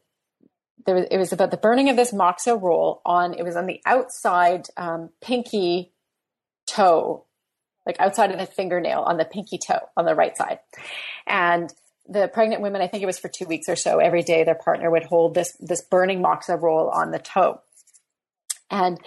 [0.86, 3.68] there was, it was about the burning of this moxa roll on, it was on
[3.68, 5.94] the outside um, pinky
[6.68, 7.24] toe
[7.86, 10.60] like outside of the fingernail on the pinky toe on the right side.
[11.26, 11.74] And
[12.08, 14.56] the pregnant women, I think it was for two weeks or so, every day their
[14.56, 17.62] partner would hold this this burning moxa roll on the toe.
[18.70, 18.99] And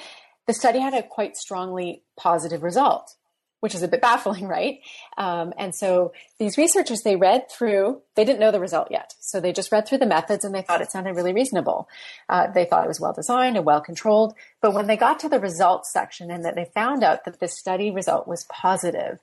[0.47, 3.17] the study had a quite strongly positive result
[3.65, 4.81] which is a bit baffling, right?
[5.17, 9.15] Um, and so these researchers, they read through, they didn't know the result yet.
[9.21, 11.89] So they just read through the methods and they thought it sounded really reasonable.
[12.29, 14.35] Uh, they thought it was well designed and well controlled.
[14.61, 17.59] But when they got to the results section and that they found out that this
[17.59, 19.19] study result was positive,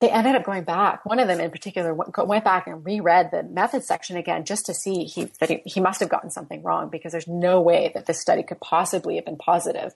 [0.00, 1.06] they ended up going back.
[1.06, 4.74] One of them in particular went back and reread the method section again just to
[4.74, 8.04] see he, that he, he must have gotten something wrong because there's no way that
[8.04, 9.94] this study could possibly have been positive.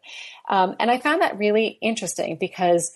[0.49, 2.93] Um, and I found that really interesting because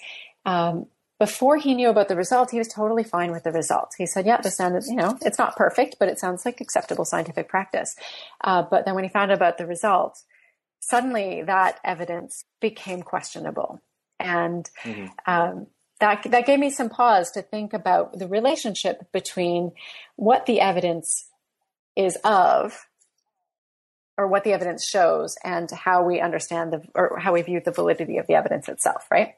[0.46, 0.86] um,
[1.18, 3.96] before he knew about the result, he was totally fine with the results.
[3.96, 7.04] He said, yeah, this sounded, you know, it's not perfect, but it sounds like acceptable
[7.04, 7.96] scientific practice.
[8.42, 10.24] Uh, but then when he found out about the results,
[10.80, 13.82] suddenly that evidence became questionable.
[14.18, 15.06] And mm-hmm.
[15.26, 15.66] um,
[16.00, 19.72] that, that gave me some pause to think about the relationship between
[20.16, 21.28] what the evidence
[21.96, 22.86] is of
[24.16, 27.70] or what the evidence shows and how we understand the, or how we view the
[27.70, 29.34] validity of the evidence itself, right?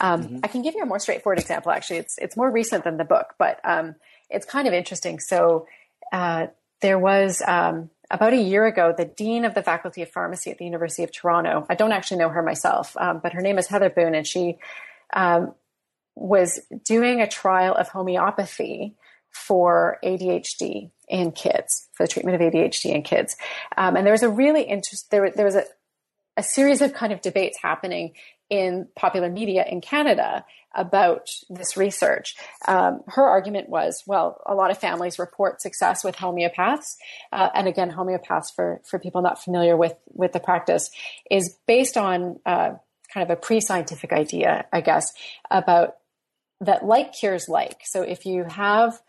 [0.00, 0.38] Um, mm-hmm.
[0.42, 1.70] I can give you a more straightforward example.
[1.70, 3.94] Actually, it's it's more recent than the book, but um,
[4.28, 5.20] it's kind of interesting.
[5.20, 5.66] So
[6.12, 6.48] uh,
[6.80, 10.58] there was um, about a year ago the dean of the faculty of pharmacy at
[10.58, 11.64] the University of Toronto.
[11.70, 14.58] I don't actually know her myself, um, but her name is Heather Boon, and she
[15.14, 15.54] um,
[16.14, 18.94] was doing a trial of homeopathy
[19.30, 23.36] for ADHD in kids for the treatment of ADHD in kids.
[23.76, 25.10] Um, and there was a really interest.
[25.10, 25.64] There, there was a
[26.36, 28.12] a series of kind of debates happening
[28.50, 30.44] in popular media in Canada
[30.74, 32.34] about this research.
[32.66, 36.96] Um, her argument was, well, a lot of families report success with homeopaths,
[37.32, 40.90] uh, and again, homeopaths for for people not familiar with with the practice
[41.30, 42.72] is based on uh,
[43.12, 45.12] kind of a pre-scientific idea, I guess,
[45.50, 45.94] about
[46.60, 47.80] that like cures like.
[47.84, 49.00] So if you have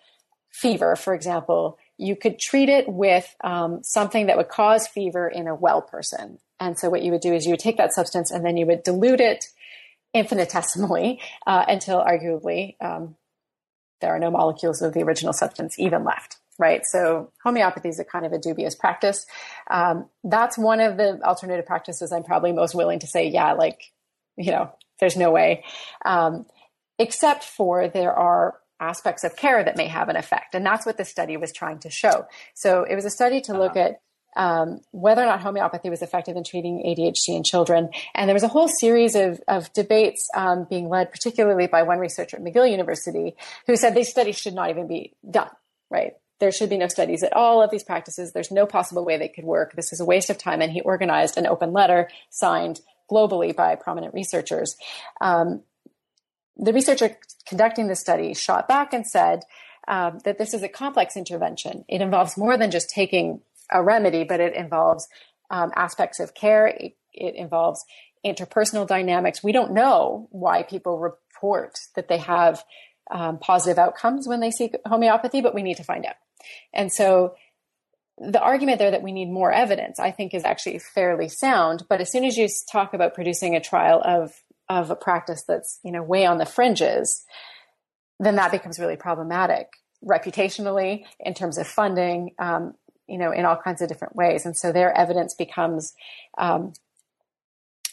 [0.52, 5.48] fever, for example, you could treat it with um, something that would cause fever in
[5.48, 6.40] a well person.
[6.60, 8.66] And so what you would do is you would take that substance and then you
[8.66, 9.46] would dilute it
[10.14, 13.16] infinitesimally uh, until arguably um,
[14.02, 16.38] there are no molecules of the original substance even left.
[16.58, 16.86] Right.
[16.86, 19.26] So homeopathy is a kind of a dubious practice.
[19.70, 23.92] Um, that's one of the alternative practices I'm probably most willing to say, yeah, like,
[24.38, 24.72] you know,
[25.02, 25.66] there's no way.
[26.06, 26.46] Um,
[26.98, 30.54] except for there are aspects of care that may have an effect.
[30.54, 32.26] And that's what the study was trying to show.
[32.54, 33.90] So it was a study to look uh-huh.
[33.90, 34.02] at
[34.36, 37.90] um, whether or not homeopathy was effective in treating ADHD in children.
[38.14, 42.00] And there was a whole series of, of debates um, being led, particularly by one
[42.00, 43.36] researcher at McGill University,
[43.66, 45.50] who said these studies should not even be done,
[45.90, 46.14] right?
[46.40, 48.34] There should be no studies at all of these practices.
[48.34, 49.74] There's no possible way they could work.
[49.74, 50.62] This is a waste of time.
[50.62, 54.76] And he organized an open letter signed globally by prominent researchers.
[55.22, 55.64] Um,
[56.58, 59.42] the researcher conducting the study shot back and said
[59.88, 61.86] um, that this is a complex intervention.
[61.88, 63.42] It involves more than just taking
[63.72, 65.08] a remedy, but it involves
[65.50, 66.68] um, aspects of care.
[66.68, 67.84] It, it, involves
[68.26, 69.44] interpersonal dynamics.
[69.44, 72.64] We don't know why people report that they have
[73.12, 76.16] um, positive outcomes when they seek homeopathy, but we need to find out.
[76.74, 77.36] And so
[78.18, 81.86] the argument there that we need more evidence, I think, is actually fairly sound.
[81.88, 84.32] But as soon as you talk about producing a trial of
[84.70, 87.24] of a practice that's you know way on the fringes,
[88.20, 89.68] then that becomes really problematic
[90.04, 92.76] reputationally in terms of funding, um,
[93.08, 94.46] you know, in all kinds of different ways.
[94.46, 95.94] And so their evidence becomes
[96.38, 96.74] um,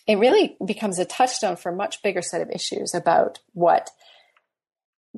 [0.06, 3.90] it really becomes a touchstone for a much bigger set of issues about what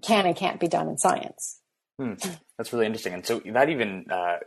[0.03, 1.61] can and can't be done in science.
[1.99, 2.15] Hmm.
[2.59, 3.15] That's really interesting.
[3.15, 4.39] And so that even uh,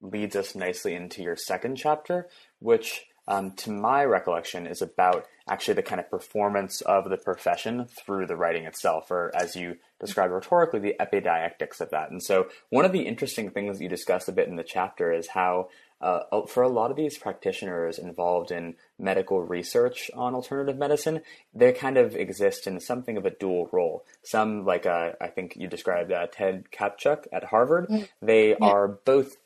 [0.00, 2.28] leads us nicely into your second chapter,
[2.58, 7.86] which, um, to my recollection, is about actually the kind of performance of the profession
[7.86, 12.10] through the writing itself, or as you described rhetorically, the epideictics of that.
[12.10, 15.28] And so, one of the interesting things you discuss a bit in the chapter is
[15.28, 15.68] how
[16.04, 21.22] uh, for a lot of these practitioners involved in medical research on alternative medicine,
[21.54, 24.04] they kind of exist in something of a dual role.
[24.22, 28.06] Some, like uh, I think you described uh, Ted Kaptchuk at Harvard, mm.
[28.20, 28.56] they yeah.
[28.60, 29.36] are both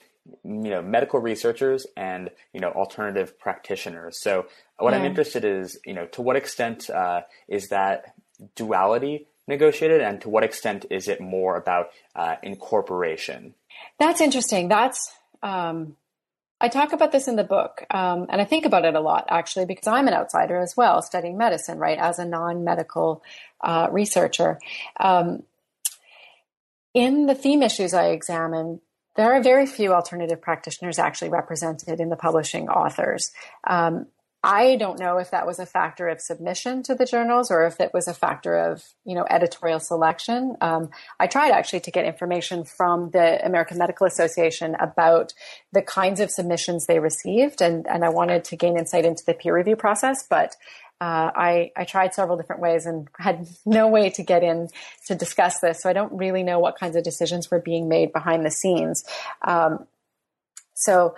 [0.45, 4.20] you know medical researchers and you know alternative practitioners.
[4.20, 4.47] So
[4.79, 5.01] what yeah.
[5.01, 8.14] I'm interested is you know to what extent uh, is that
[8.55, 13.55] duality negotiated, and to what extent is it more about uh, incorporation?
[13.99, 14.68] That's interesting.
[14.68, 15.11] That's
[15.43, 15.97] um,
[16.61, 19.26] I talk about this in the book, um, and I think about it a lot
[19.29, 23.22] actually because I'm an outsider as well, studying medicine, right, as a non medical
[23.61, 24.59] uh, researcher.
[24.99, 25.45] Um,
[26.95, 28.81] in the theme issues I examine,
[29.19, 33.33] there are very few alternative practitioners actually represented in the publishing authors.
[33.66, 34.07] Um,
[34.45, 37.81] I don't know if that was a factor of submission to the journals or if
[37.81, 40.57] it was a factor of, you know, editorial selection.
[40.61, 45.35] Um, I tried actually to get information from the American Medical Association about
[45.73, 49.35] the kinds of submissions they received, and, and I wanted to gain insight into the
[49.35, 50.55] peer review process, but
[51.01, 54.68] uh, I, I tried several different ways and had no way to get in
[55.07, 55.82] to discuss this.
[55.82, 59.05] So I don't really know what kinds of decisions were being made behind the scenes.
[59.42, 59.86] Um,
[60.74, 61.14] so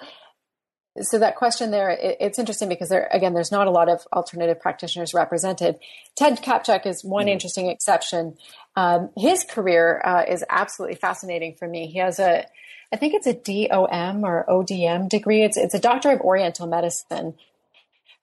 [1.01, 4.07] so that question there it, it's interesting because there again there's not a lot of
[4.13, 5.79] alternative practitioners represented
[6.17, 7.33] ted kaptchuk is one mm-hmm.
[7.33, 8.37] interesting exception
[8.77, 12.45] um, his career uh, is absolutely fascinating for me he has a
[12.93, 17.35] i think it's a dom or odm degree it's, it's a doctor of oriental medicine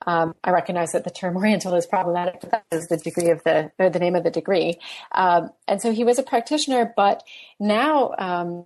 [0.05, 3.43] um, I recognize that the term Oriental is problematic, but that is the degree of
[3.43, 4.79] the or the name of the degree.
[5.11, 7.23] Um, and so he was a practitioner, but
[7.59, 8.65] now um,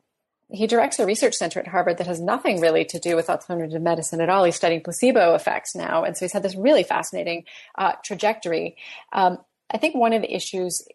[0.49, 3.81] he directs a research center at Harvard that has nothing really to do with alternative
[3.81, 4.43] medicine at all.
[4.43, 6.03] He's studying placebo effects now.
[6.03, 7.45] And so he's had this really fascinating
[7.77, 8.75] uh, trajectory.
[9.13, 9.37] Um,
[9.73, 10.85] I think one of the issues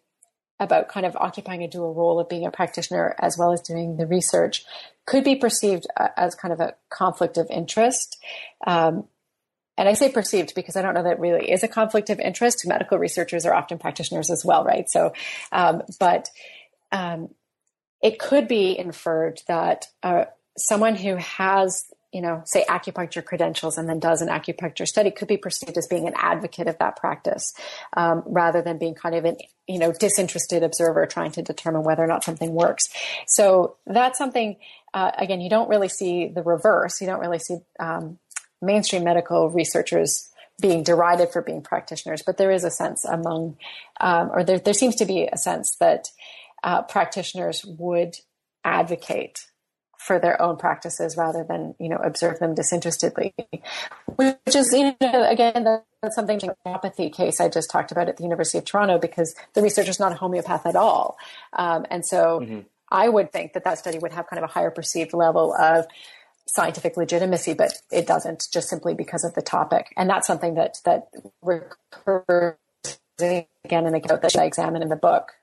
[0.59, 3.97] about kind of occupying a dual role of being a practitioner as well as doing
[3.97, 4.63] the research
[5.05, 8.17] could be perceived uh, as kind of a conflict of interest.
[8.65, 9.07] Um,
[9.77, 12.65] and I say perceived because I don't know that really is a conflict of interest.
[12.65, 14.89] Medical researchers are often practitioners as well, right?
[14.89, 15.13] So,
[15.51, 16.29] um, but
[16.91, 17.29] um,
[18.01, 20.25] it could be inferred that uh,
[20.57, 25.27] someone who has you know, say acupuncture credentials and then does an acupuncture study could
[25.27, 27.53] be perceived as being an advocate of that practice
[27.95, 32.03] um, rather than being kind of an, you know, disinterested observer trying to determine whether
[32.03, 32.85] or not something works.
[33.27, 34.55] So that's something,
[34.93, 37.01] uh, again, you don't really see the reverse.
[37.01, 38.19] You don't really see um,
[38.61, 40.29] mainstream medical researchers
[40.59, 43.57] being derided for being practitioners, but there is a sense among,
[43.99, 46.07] um, or there, there seems to be a sense that
[46.63, 48.15] uh, practitioners would
[48.63, 49.47] advocate
[49.97, 53.33] for their own practices rather than you know observe them disinterestedly
[54.15, 55.63] which is you know again
[56.01, 59.35] that's something the homeopathy case i just talked about at the university of toronto because
[59.53, 61.17] the researcher is not a homeopath at all
[61.53, 62.59] um, and so mm-hmm.
[62.89, 65.85] i would think that that study would have kind of a higher perceived level of
[66.47, 70.77] scientific legitimacy but it doesn't just simply because of the topic and that's something that
[70.85, 71.07] that
[71.41, 72.55] recurs
[73.19, 73.45] again
[73.85, 75.33] and again that i examine in the book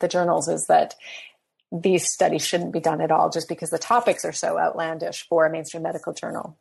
[0.00, 0.94] the journals is that
[1.72, 5.44] these studies shouldn't be done at all just because the topics are so outlandish for
[5.44, 6.56] a mainstream medical journal.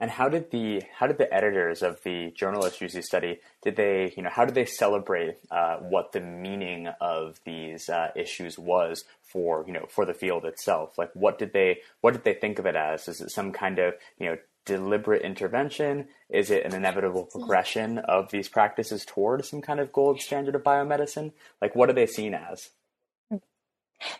[0.00, 3.40] And how did the how did the editors of the journalists use study?
[3.62, 8.10] Did they you know how did they celebrate uh, what the meaning of these uh,
[8.14, 10.96] issues was for you know for the field itself?
[10.98, 13.08] Like what did they what did they think of it as?
[13.08, 16.06] Is it some kind of you know deliberate intervention?
[16.28, 20.62] Is it an inevitable progression of these practices toward some kind of gold standard of
[20.62, 21.32] biomedicine?
[21.60, 22.70] Like what are they seen as?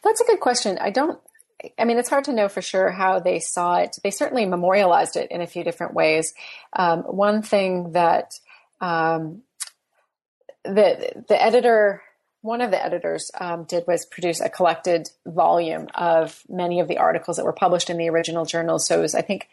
[0.03, 0.79] That's a good question.
[0.81, 1.21] I don't,
[1.79, 3.97] I mean, it's hard to know for sure how they saw it.
[4.03, 6.33] They certainly memorialized it in a few different ways.
[6.73, 8.35] Um, one thing that
[8.81, 9.43] um,
[10.65, 12.03] the the editor,
[12.43, 16.99] one of the editors, um, did was produce a collected volume of many of the
[16.99, 18.79] articles that were published in the original journal.
[18.79, 19.49] So it was, I think,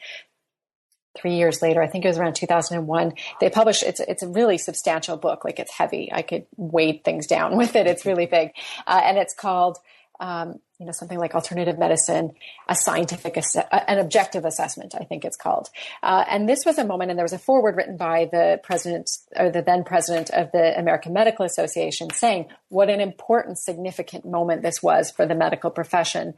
[1.17, 4.57] three years later, I think it was around 2001, they published, it's, it's a really
[4.57, 5.45] substantial book.
[5.45, 6.11] Like it's heavy.
[6.11, 7.87] I could weigh things down with it.
[7.87, 8.51] It's really big.
[8.85, 9.77] Uh, and it's called
[10.19, 12.31] um, you know, something like alternative medicine,
[12.67, 15.69] a scientific, ass- an objective assessment, I think it's called.
[16.03, 19.09] Uh, and this was a moment, and there was a foreword written by the president
[19.35, 24.61] or the then president of the American Medical Association saying what an important, significant moment
[24.61, 26.33] this was for the medical profession.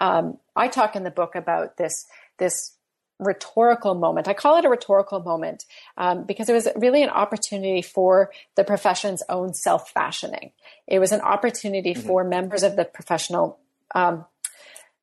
[0.00, 2.06] Um, I talk in the book about this,
[2.38, 2.76] this
[3.18, 4.28] rhetorical moment.
[4.28, 5.64] I call it a rhetorical moment
[5.96, 10.52] um, because it was really an opportunity for the profession's own self fashioning.
[10.86, 12.06] It was an opportunity mm-hmm.
[12.06, 13.58] for members of the professional.
[13.94, 14.24] Um,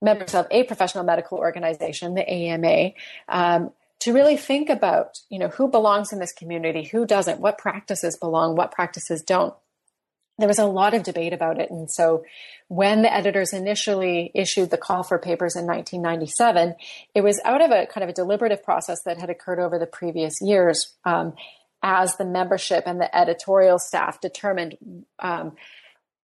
[0.01, 2.91] members of a professional medical organization, the AMA,
[3.27, 7.57] um, to really think about, you know, who belongs in this community, who doesn't, what
[7.57, 9.53] practices belong, what practices don't
[10.39, 11.69] there was a lot of debate about it.
[11.69, 12.23] And so
[12.67, 16.75] when the editors initially issued the call for papers in 1997,
[17.15, 19.85] it was out of a kind of a deliberative process that had occurred over the
[19.85, 21.33] previous years um,
[21.81, 24.77] as the membership and the editorial staff determined
[25.19, 25.55] um,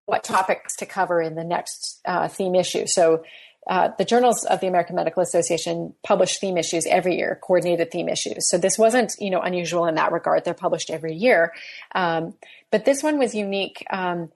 [0.05, 2.85] what topics to cover in the next uh, theme issue.
[2.87, 3.23] So
[3.67, 8.09] uh, the journals of the American Medical Association publish theme issues every year, coordinated theme
[8.09, 8.49] issues.
[8.49, 10.43] So this wasn't, you know, unusual in that regard.
[10.43, 11.53] They're published every year,
[11.95, 12.33] um,
[12.71, 14.31] but this one was unique um,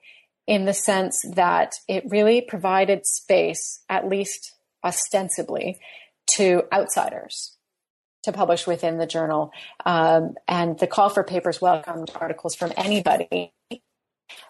[0.45, 5.79] in the sense that it really provided space, at least ostensibly,
[6.35, 7.57] to outsiders
[8.23, 9.51] to publish within the journal.
[9.85, 13.53] Um, and the call for papers welcomed articles from anybody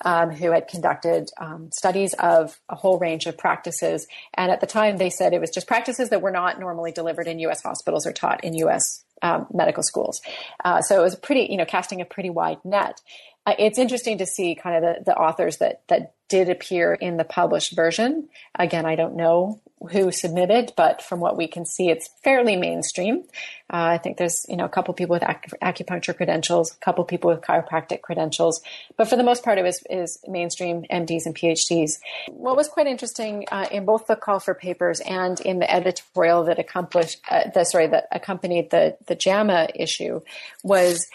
[0.03, 4.07] um, who had conducted um, studies of a whole range of practices.
[4.33, 7.27] And at the time, they said it was just practices that were not normally delivered
[7.27, 7.61] in U.S.
[7.61, 9.03] hospitals or taught in U.S.
[9.21, 10.21] Um, medical schools.
[10.63, 13.01] Uh, so it was pretty, you know, casting a pretty wide net.
[13.45, 17.17] Uh, it's interesting to see kind of the, the authors that that did appear in
[17.17, 18.27] the published version.
[18.55, 19.61] Again, I don't know
[19.91, 23.23] who submitted, but from what we can see, it's fairly mainstream.
[23.71, 27.03] Uh, I think there's you know a couple people with ac- acupuncture credentials, a couple
[27.05, 28.61] people with chiropractic credentials,
[28.95, 31.99] but for the most part, it was is mainstream MDs and PhDs.
[32.29, 36.45] What was quite interesting uh, in both the call for papers and in the editorial
[36.45, 40.21] that accomplished uh, the sorry that accompanied the the JAMA issue
[40.63, 41.07] was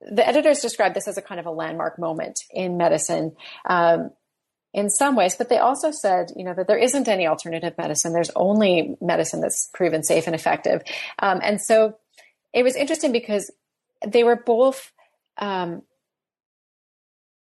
[0.00, 3.36] the editors described this as a kind of a landmark moment in medicine.
[3.66, 4.10] Um,
[4.72, 8.12] in some ways, but they also said, you know, that there isn't any alternative medicine.
[8.12, 10.82] There's only medicine that's proven safe and effective.
[11.18, 11.96] Um, and so
[12.52, 13.50] it was interesting because
[14.06, 14.92] they were both
[15.38, 15.82] um,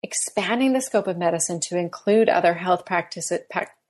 [0.04, 3.32] expanding the scope of medicine to include other health practice,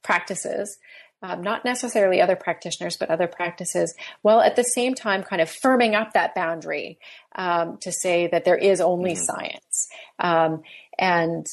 [0.03, 0.77] practices,
[1.21, 5.49] um, not necessarily other practitioners, but other practices, while at the same time kind of
[5.49, 6.99] firming up that boundary
[7.35, 9.23] um, to say that there is only mm-hmm.
[9.23, 9.87] science.
[10.19, 10.61] Um,
[10.99, 11.47] and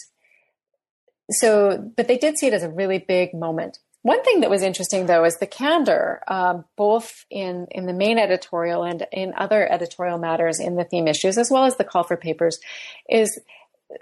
[1.35, 3.79] so, but they did see it as a really big moment.
[4.03, 8.19] One thing that was interesting, though, is the candor, um, both in in the main
[8.19, 12.03] editorial and in other editorial matters in the theme issues, as well as the call
[12.03, 12.59] for papers,
[13.09, 13.41] is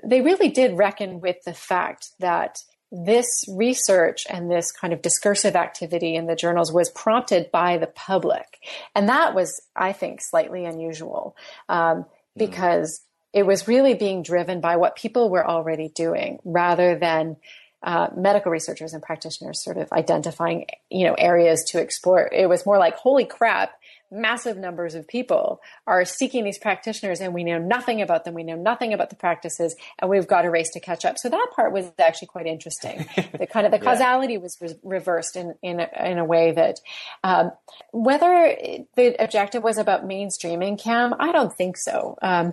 [0.02, 2.58] they really did reckon with the fact that
[2.90, 7.86] this research and this kind of discursive activity in the journals was prompted by the
[7.86, 8.58] public,
[8.94, 11.36] and that was, I think, slightly unusual
[11.68, 12.06] um, mm.
[12.38, 13.02] because
[13.32, 17.36] it was really being driven by what people were already doing rather than
[17.82, 22.28] uh, medical researchers and practitioners sort of identifying you know areas to explore.
[22.32, 23.72] It was more like holy crap
[24.10, 28.34] massive numbers of people are seeking these practitioners and we know nothing about them.
[28.34, 31.16] We know nothing about the practices and we've got a race to catch up.
[31.18, 33.06] So that part was actually quite interesting.
[33.40, 34.40] The kind of the causality yeah.
[34.40, 36.80] was re- reversed in in a, in a way that
[37.22, 37.52] um,
[37.92, 38.56] whether
[38.96, 42.18] the objective was about mainstreaming cam i don't think so.
[42.20, 42.52] Um,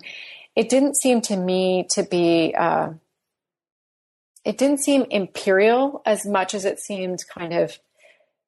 [0.58, 2.90] it didn't seem to me to be uh,
[4.44, 7.78] it didn't seem imperial as much as it seemed kind of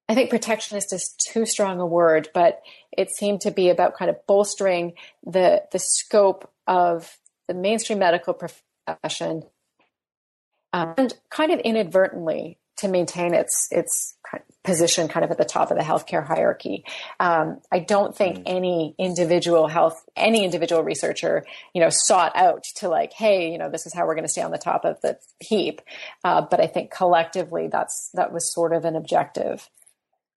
[0.10, 2.62] i think protectionist is too strong a word but
[2.97, 4.93] it seemed to be about kind of bolstering
[5.24, 9.43] the the scope of the mainstream medical profession
[10.74, 14.15] um, and kind of inadvertently to maintain its its
[14.63, 16.84] position kind of at the top of the healthcare hierarchy.
[17.19, 18.43] Um, I don't think mm.
[18.45, 23.69] any individual health, any individual researcher, you know, sought out to like, hey, you know,
[23.69, 25.82] this is how we're going to stay on the top of the heap.
[26.23, 29.69] Uh, but I think collectively, that's that was sort of an objective.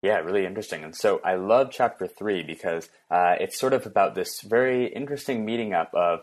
[0.03, 0.82] Yeah, really interesting.
[0.82, 5.45] And so I love chapter three because uh, it's sort of about this very interesting
[5.45, 6.20] meeting up of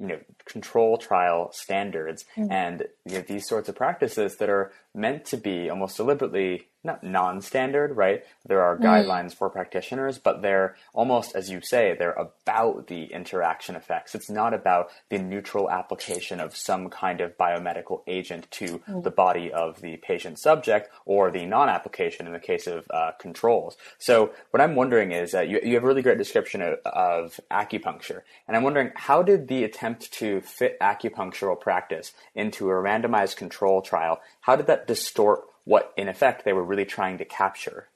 [0.00, 2.50] you know control trial standards mm-hmm.
[2.50, 7.04] and you know, these sorts of practices that are meant to be almost deliberately not
[7.04, 8.24] non-standard, right?
[8.46, 8.82] There are mm.
[8.82, 14.14] guidelines for practitioners, but they're almost, as you say, they're about the interaction effects.
[14.14, 19.02] It's not about the neutral application of some kind of biomedical agent to mm.
[19.02, 23.76] the body of the patient subject or the non-application in the case of uh, controls.
[23.98, 27.40] So what I'm wondering is, uh, you, you have a really great description of, of
[27.50, 33.36] acupuncture, and I'm wondering how did the attempt to fit acupunctural practice into a randomized
[33.36, 37.88] control trial, how did that distort what in effect they were really trying to capture?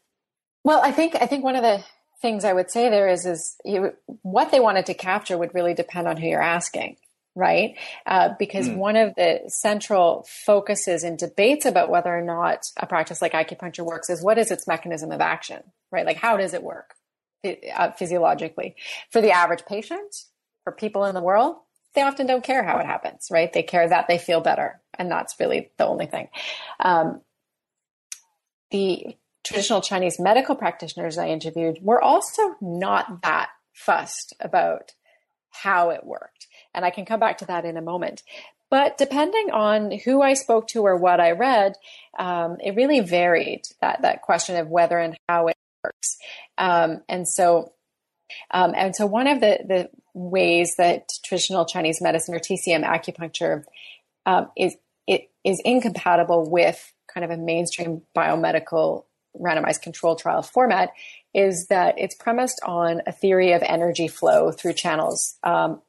[0.65, 1.85] Well, I think I think one of the
[2.21, 5.75] things I would say there is is you, what they wanted to capture would really
[5.75, 6.97] depend on who you're asking
[7.35, 7.77] right?
[8.07, 8.77] Uh, because mm.
[8.77, 13.85] one of the central focuses in debates about whether or not a practice like acupuncture
[13.85, 15.63] works is what is its mechanism of action,
[15.93, 16.07] right?
[16.07, 16.95] Like, how does it work
[17.45, 18.77] uh, physiologically?
[19.11, 20.15] For the average patient,
[20.65, 21.57] for people in the world,
[21.95, 23.53] they often don't care how it happens, right?
[23.53, 24.81] They care that they feel better.
[24.95, 26.29] And that's really the only thing.
[26.79, 27.21] Um,
[28.71, 34.93] the traditional Chinese medical practitioners I interviewed were also not that fussed about
[35.51, 36.47] how it worked.
[36.75, 38.23] And I can come back to that in a moment.
[38.71, 41.75] But depending on who I spoke to or what I read,
[42.19, 46.17] um, it really varied that, that question of whether and how it works.
[46.57, 47.73] Um, and so,
[48.53, 53.65] um, and so one of the, the ways that traditional Chinese medicine or TCM acupuncture
[54.27, 59.05] um, is it is incompatible with kind of a mainstream biomedical
[59.39, 60.91] randomized control trial format
[61.35, 65.81] is that it's premised on a theory of energy flow through channels um,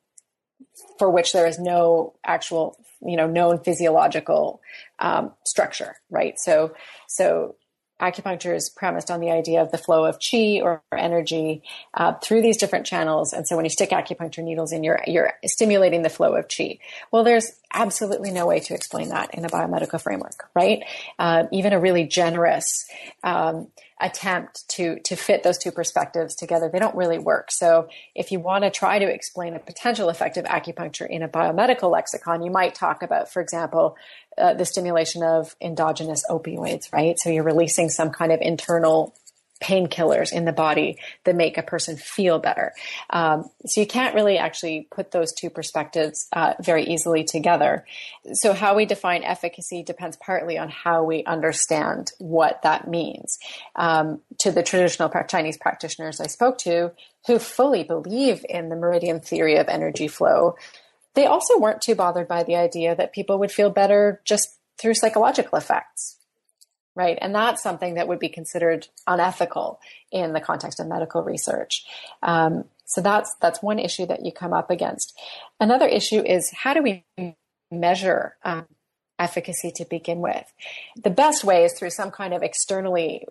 [0.99, 4.61] for which there is no actual, you know, known physiological
[4.99, 6.35] um, structure, right?
[6.37, 6.75] So,
[7.07, 7.55] so
[8.01, 12.41] acupuncture is premised on the idea of the flow of chi or energy uh, through
[12.41, 13.31] these different channels.
[13.31, 16.79] And so when you stick acupuncture needles in, you're, you're stimulating the flow of chi.
[17.11, 20.83] Well, there's absolutely no way to explain that in a biomedical framework, right?
[21.19, 22.85] Uh, even a really generous
[23.23, 23.67] um,
[24.01, 26.69] attempt to to fit those two perspectives together.
[26.71, 27.51] They don't really work.
[27.51, 31.29] So if you want to try to explain a potential effect of acupuncture in a
[31.29, 33.95] biomedical lexicon you might talk about for example
[34.37, 37.17] uh, the stimulation of endogenous opioids right?
[37.19, 39.13] So you're releasing some kind of internal
[39.61, 42.73] painkillers in the body that make a person feel better.
[43.09, 47.85] Um, so you can't really actually put those two perspectives uh, very easily together.
[48.33, 53.37] So how we define efficacy depends partly on how we understand what that means.
[53.75, 56.91] Um, to the traditional Chinese practitioners I spoke to,
[57.27, 60.55] who fully believe in the meridian theory of energy flow,
[61.13, 64.95] they also weren't too bothered by the idea that people would feel better just through
[64.95, 66.17] psychological effects
[66.95, 67.17] right?
[67.21, 69.79] And that's something that would be considered unethical
[70.11, 71.85] in the context of medical research.
[72.21, 75.17] Um, so that's that's one issue that you come up against.
[75.59, 77.05] Another issue is how do we
[77.71, 78.65] measure um,
[79.17, 80.51] efficacy to begin with?
[81.01, 83.25] The best way is through some kind of externally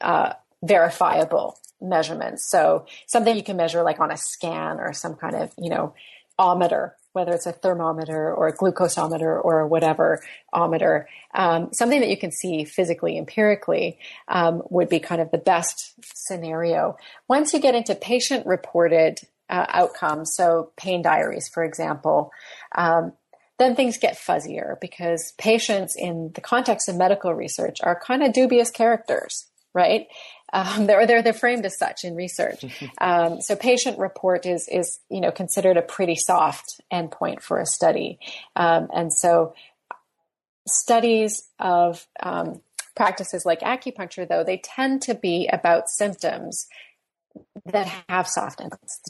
[0.00, 0.32] uh,
[0.64, 2.48] verifiable measurements.
[2.50, 5.94] So something you can measure like on a scan or some kind of you know
[6.38, 12.16] ometer whether it's a thermometer or a glucosometer or whatever ometer, um, something that you
[12.16, 13.98] can see physically, empirically,
[14.28, 16.96] um, would be kind of the best scenario.
[17.28, 22.32] Once you get into patient reported uh, outcomes, so pain diaries, for example,
[22.74, 23.12] um,
[23.58, 28.32] then things get fuzzier because patients in the context of medical research are kind of
[28.32, 30.06] dubious characters, right?
[30.52, 32.64] Um, they're, they're, they're framed as such in research.
[33.00, 37.66] Um, so patient report is, is, you know, considered a pretty soft endpoint for a
[37.66, 38.18] study.
[38.54, 39.54] Um, and so
[40.68, 42.60] studies of um,
[42.94, 46.68] practices like acupuncture, though, they tend to be about symptoms
[47.66, 48.60] that have soft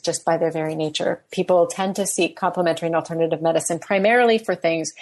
[0.05, 1.24] just by their very nature.
[1.30, 4.92] People tend to seek complementary and alternative medicine primarily for things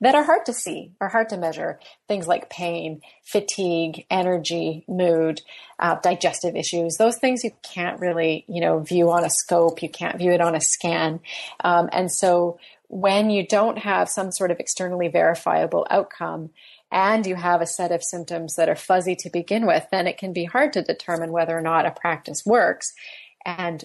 [0.00, 1.80] that are hard to see or hard to measure.
[2.06, 5.40] Things like pain, fatigue, energy, mood,
[5.78, 6.96] uh, digestive issues.
[6.96, 9.82] Those things you can't really, you know, view on a scope.
[9.82, 11.20] You can't view it on a scan.
[11.60, 16.50] Um, and so when you don't have some sort of externally verifiable outcome,
[16.90, 20.18] and you have a set of symptoms that are fuzzy to begin with, then it
[20.18, 22.92] can be hard to determine whether or not a practice works.
[23.44, 23.84] And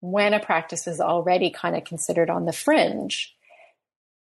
[0.00, 3.36] when a practice is already kind of considered on the fringe,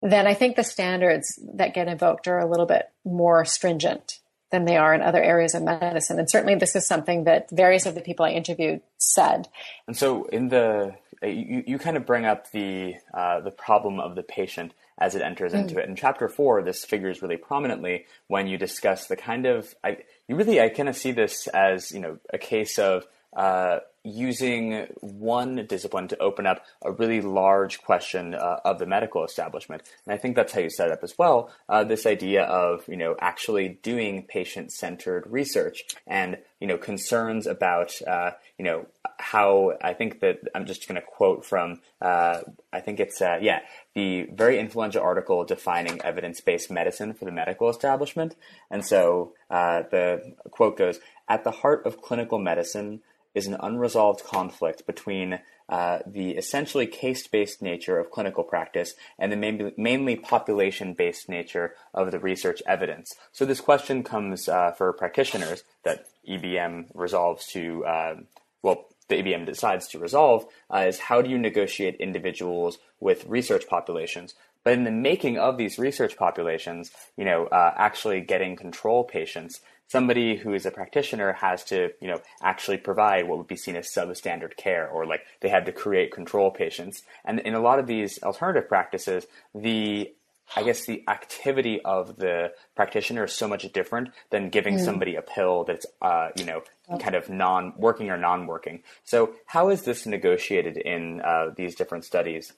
[0.01, 4.19] then I think the standards that get invoked are a little bit more stringent
[4.51, 6.19] than they are in other areas of medicine.
[6.19, 9.47] And certainly this is something that various of the people I interviewed said.
[9.87, 14.15] And so in the you, you kind of bring up the uh, the problem of
[14.15, 15.79] the patient as it enters into mm.
[15.79, 15.89] it.
[15.89, 20.35] In chapter four, this figures really prominently when you discuss the kind of I you
[20.35, 25.65] really I kind of see this as you know a case of uh, using one
[25.67, 29.83] discipline to open up a really large question uh, of the medical establishment.
[30.05, 31.51] And I think that's how you set it up as well.
[31.69, 37.45] Uh, this idea of, you know, actually doing patient centered research and, you know, concerns
[37.45, 38.87] about, uh, you know,
[39.17, 42.39] how I think that I'm just going to quote from, uh,
[42.73, 43.59] I think it's, uh, yeah,
[43.93, 48.35] the very influential article defining evidence based medicine for the medical establishment.
[48.71, 50.99] And so uh, the quote goes,
[51.29, 53.01] at the heart of clinical medicine,
[53.33, 59.31] is an unresolved conflict between uh, the essentially case based nature of clinical practice and
[59.31, 63.13] the mainly, mainly population based nature of the research evidence.
[63.31, 68.15] So, this question comes uh, for practitioners that EBM resolves to, uh,
[68.61, 73.67] well, the EBM decides to resolve uh, is how do you negotiate individuals with research
[73.67, 74.33] populations?
[74.63, 79.61] But in the making of these research populations, you know, uh, actually getting control patients,
[79.87, 83.75] somebody who is a practitioner has to, you know, actually provide what would be seen
[83.75, 87.03] as substandard care, or like they had to create control patients.
[87.25, 90.13] And in a lot of these alternative practices, the
[90.55, 94.83] I guess the activity of the practitioner is so much different than giving mm.
[94.83, 96.63] somebody a pill that's, uh, you know,
[96.99, 98.83] kind of non-working or non-working.
[99.03, 102.51] So, how is this negotiated in uh, these different studies?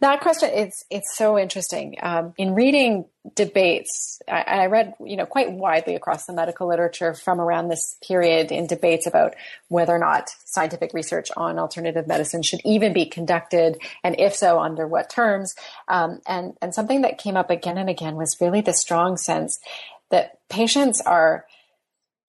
[0.00, 1.96] That question it's it's so interesting.
[2.02, 7.14] Um, in reading debates, I, I, read you know quite widely across the medical literature
[7.14, 9.34] from around this period in debates about
[9.68, 14.60] whether or not scientific research on alternative medicine should even be conducted, and if so,
[14.60, 15.54] under what terms.
[15.88, 19.58] Um, and and something that came up again and again was really the strong sense
[20.10, 21.44] that patients are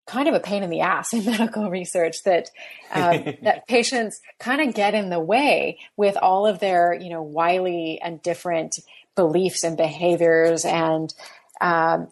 [0.10, 2.50] kind of a pain in the ass in medical research that
[2.92, 7.22] um, that patients kind of get in the way with all of their you know
[7.22, 8.80] wily and different
[9.16, 11.14] beliefs and behaviors and
[11.62, 12.08] um,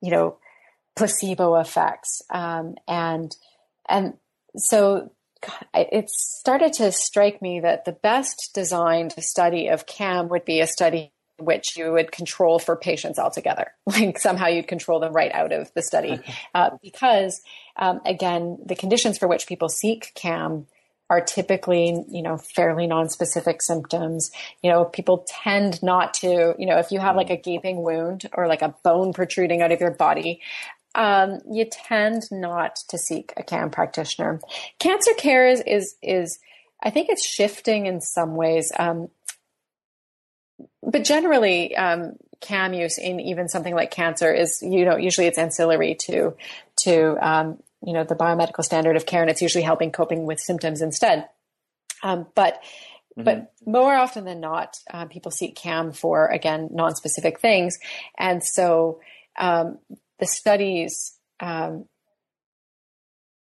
[0.00, 0.38] you know
[0.96, 2.22] placebo effects.
[2.30, 3.36] Um, and
[3.88, 4.14] and
[4.56, 5.12] so
[5.74, 10.66] it started to strike me that the best designed study of CAM would be a
[10.66, 13.72] study which you would control for patients altogether.
[13.86, 16.20] Like somehow you'd control them right out of the study.
[16.54, 17.40] Uh, because,
[17.76, 20.66] um, again, the conditions for which people seek CAM
[21.08, 24.30] are typically, you know, fairly non-specific symptoms.
[24.62, 28.28] You know, people tend not to, you know, if you have like a gaping wound
[28.32, 30.40] or like a bone protruding out of your body,
[30.94, 34.40] um, you tend not to seek a CAM practitioner.
[34.78, 36.38] Cancer care is, is, is
[36.82, 38.72] I think it's shifting in some ways.
[38.78, 39.08] Um,
[40.86, 45.38] but generally, um, CAM use in even something like cancer is, you know, usually it's
[45.38, 46.36] ancillary to
[46.84, 50.38] to um, you know the biomedical standard of care, and it's usually helping coping with
[50.40, 51.28] symptoms instead.
[52.02, 53.24] Um, but mm-hmm.
[53.24, 57.78] but more often than not, uh, people seek CAM for again non-specific things,
[58.16, 59.00] and so
[59.38, 59.78] um,
[60.18, 61.18] the studies.
[61.40, 61.86] Um,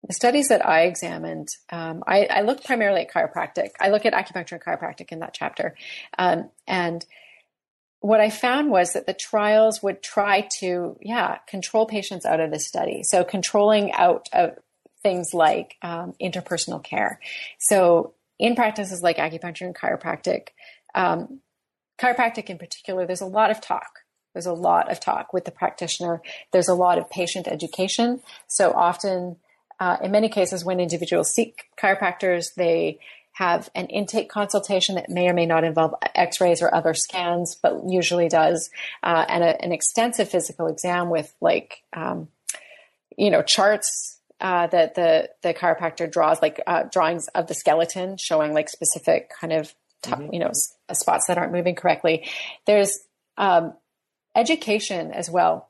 [0.07, 3.71] the studies that I examined, um, I, I looked primarily at chiropractic.
[3.79, 5.75] I look at acupuncture and chiropractic in that chapter,
[6.19, 7.03] um, and
[8.05, 12.51] what I found was that the trials would try to, yeah, control patients out of
[12.51, 13.01] the study.
[13.01, 14.59] So controlling out of
[15.01, 17.19] things like um, interpersonal care.
[17.57, 20.49] So in practices like acupuncture and chiropractic,
[20.93, 21.39] um,
[21.99, 24.01] chiropractic in particular, there's a lot of talk.
[24.33, 26.21] There's a lot of talk with the practitioner.
[26.51, 28.21] There's a lot of patient education.
[28.45, 29.37] So often,
[29.79, 32.99] uh, in many cases, when individuals seek chiropractors, they
[33.35, 37.81] have an intake consultation that may or may not involve x-rays or other scans, but
[37.85, 38.69] usually does,
[39.03, 42.29] uh, and a, an extensive physical exam with like, um,
[43.17, 48.15] you know, charts uh, that the the chiropractor draws, like uh, drawings of the skeleton
[48.15, 49.73] showing like specific kind of
[50.03, 50.33] mm-hmm.
[50.33, 52.29] you know s- spots that aren't moving correctly.
[52.65, 52.99] There's
[53.37, 53.73] um,
[54.33, 55.69] education as well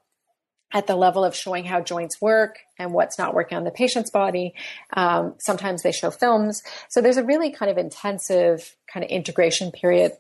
[0.76, 4.12] at the level of showing how joints work and what's not working on the patient's
[4.12, 4.54] body.
[4.92, 6.62] Um, sometimes they show films.
[6.90, 10.12] So there's a really kind of intensive kind of integration period.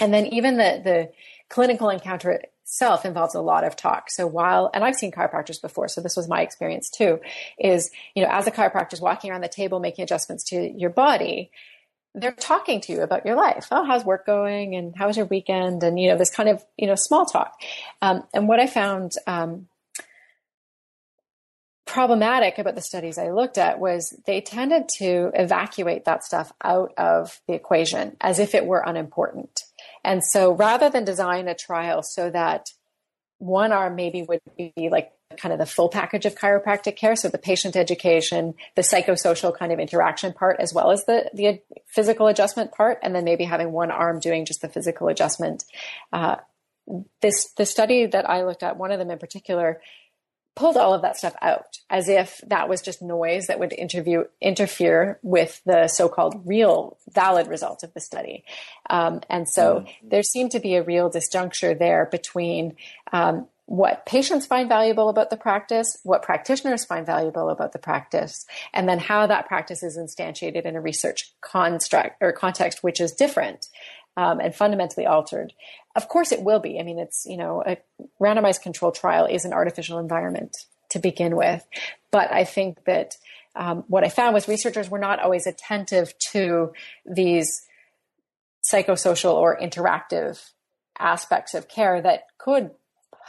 [0.00, 1.10] And then even the, the
[1.50, 4.10] clinical encounter itself involves a lot of talk.
[4.10, 7.20] So while, and I've seen chiropractors before, so this was my experience too,
[7.58, 10.90] is, you know, as a chiropractor is walking around the table making adjustments to your
[10.90, 11.50] body,
[12.16, 13.68] they're talking to you about your life.
[13.70, 14.74] Oh, how's work going?
[14.74, 15.82] And how was your weekend?
[15.82, 17.60] And, you know, this kind of, you know, small talk.
[18.00, 19.68] Um, and what I found, um,
[21.84, 26.92] problematic about the studies I looked at was they tended to evacuate that stuff out
[26.98, 29.62] of the equation as if it were unimportant.
[30.02, 32.70] And so rather than design a trial so that
[33.38, 37.16] one arm maybe would be like kind of the full package of chiropractic care.
[37.16, 41.60] So the patient education, the psychosocial kind of interaction part, as well as the, the
[41.86, 45.64] physical adjustment part, and then maybe having one arm doing just the physical adjustment.
[46.12, 46.36] Uh,
[47.20, 49.80] this, the study that I looked at, one of them in particular,
[50.54, 54.24] pulled all of that stuff out as if that was just noise that would interview,
[54.40, 58.42] interfere with the so-called real valid results of the study.
[58.88, 60.08] Um, and so mm-hmm.
[60.08, 62.76] there seemed to be a real disjuncture there between
[63.12, 68.46] um, what patients find valuable about the practice, what practitioners find valuable about the practice,
[68.72, 73.12] and then how that practice is instantiated in a research construct or context, which is
[73.12, 73.66] different
[74.16, 75.52] um, and fundamentally altered.
[75.96, 76.78] Of course, it will be.
[76.78, 77.76] I mean, it's you know a
[78.20, 80.56] randomized control trial is an artificial environment
[80.90, 81.66] to begin with,
[82.12, 83.16] but I think that
[83.56, 86.72] um, what I found was researchers were not always attentive to
[87.04, 87.66] these
[88.70, 90.50] psychosocial or interactive
[90.98, 92.70] aspects of care that could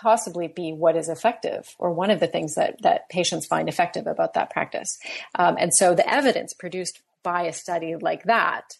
[0.01, 4.07] possibly be what is effective or one of the things that, that patients find effective
[4.07, 4.99] about that practice.
[5.35, 8.77] Um, and so the evidence produced by a study like that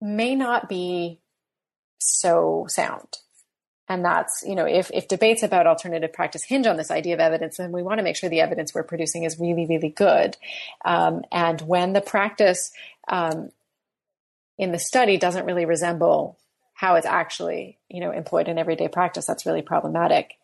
[0.00, 1.20] may not be
[1.98, 3.18] so sound.
[3.88, 7.20] And that's, you know, if, if debates about alternative practice hinge on this idea of
[7.20, 10.36] evidence, then we want to make sure the evidence we're producing is really, really good.
[10.84, 12.72] Um, and when the practice
[13.08, 13.50] um,
[14.56, 16.38] in the study doesn't really resemble
[16.82, 20.34] how it's actually, you know, employed in everyday practice, that's really problematic.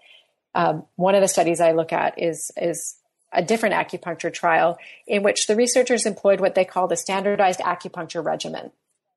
[0.54, 2.94] Um, one of the studies I look at is is
[3.32, 8.24] a different acupuncture trial in which the researchers employed what they call the standardized acupuncture
[8.24, 8.70] regimen.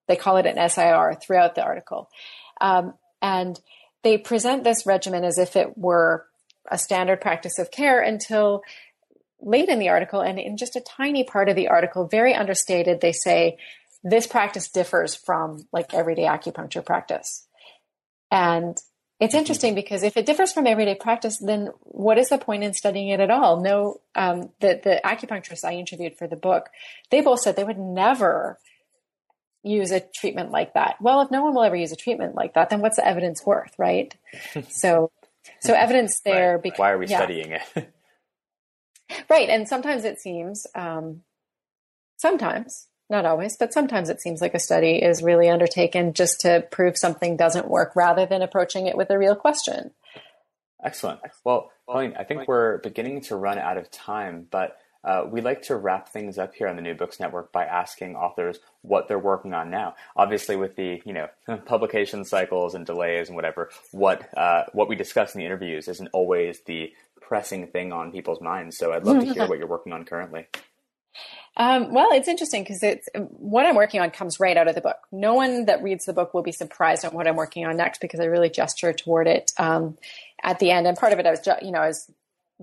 [0.07, 2.09] They call it an SIR throughout the article.
[2.59, 3.57] Um, and
[4.01, 6.25] they present this regimen as if it were
[6.71, 8.63] a standard practice of care until
[9.39, 12.99] late in the article and in just a tiny part of the article, very understated,
[12.99, 13.57] they say
[14.03, 17.47] this practice differs from like everyday acupuncture practice.
[18.31, 18.77] And
[19.19, 22.73] it's interesting because if it differs from everyday practice, then what is the point in
[22.73, 23.61] studying it at all?
[23.61, 26.69] No, um, the, the acupuncturists I interviewed for the book,
[27.11, 28.57] they both said they would never
[29.63, 30.95] use a treatment like that.
[30.99, 33.45] Well, if no one will ever use a treatment like that, then what's the evidence
[33.45, 34.11] worth, right?
[34.69, 35.11] so,
[35.59, 36.53] so evidence there.
[36.53, 36.63] Right.
[36.63, 37.17] Because, Why are we yeah.
[37.17, 37.93] studying it?
[39.29, 41.21] right, and sometimes it seems, um,
[42.17, 46.65] sometimes not always, but sometimes it seems like a study is really undertaken just to
[46.71, 49.91] prove something doesn't work rather than approaching it with a real question.
[50.83, 51.19] Excellent.
[51.43, 55.63] Well, Colleen, I think we're beginning to run out of time, but uh, we like
[55.63, 59.19] to wrap things up here on the New Books Network by asking authors what they're
[59.19, 59.95] working on now.
[60.15, 61.27] Obviously, with the you know
[61.65, 66.09] publication cycles and delays and whatever, what uh, what we discuss in the interviews isn't
[66.13, 68.77] always the pressing thing on people's minds.
[68.77, 70.47] So I'd love to hear what you're working on currently.
[71.57, 74.81] Um, well, it's interesting because it's what I'm working on comes right out of the
[74.81, 74.97] book.
[75.11, 77.99] No one that reads the book will be surprised on what I'm working on next
[77.99, 79.97] because I really gesture toward it um,
[80.41, 80.87] at the end.
[80.87, 82.09] And part of it, I was, you know, I was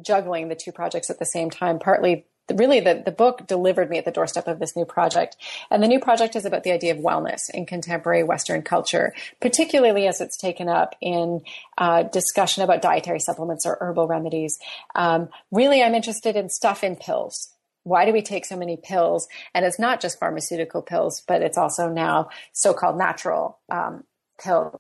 [0.01, 1.79] juggling the two projects at the same time.
[1.79, 5.37] Partly, really, the the book delivered me at the doorstep of this new project.
[5.71, 10.07] And the new project is about the idea of wellness in contemporary Western culture, particularly
[10.07, 11.43] as it's taken up in
[11.77, 14.59] uh, discussion about dietary supplements or herbal remedies.
[14.95, 17.51] Um, really, I'm interested in stuff in pills
[17.89, 19.29] why do we take so many pills?
[19.55, 24.05] And it's not just pharmaceutical pills, but it's also now so-called natural um,
[24.43, 24.79] pills.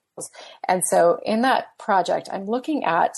[0.66, 3.16] And so in that project, I'm looking at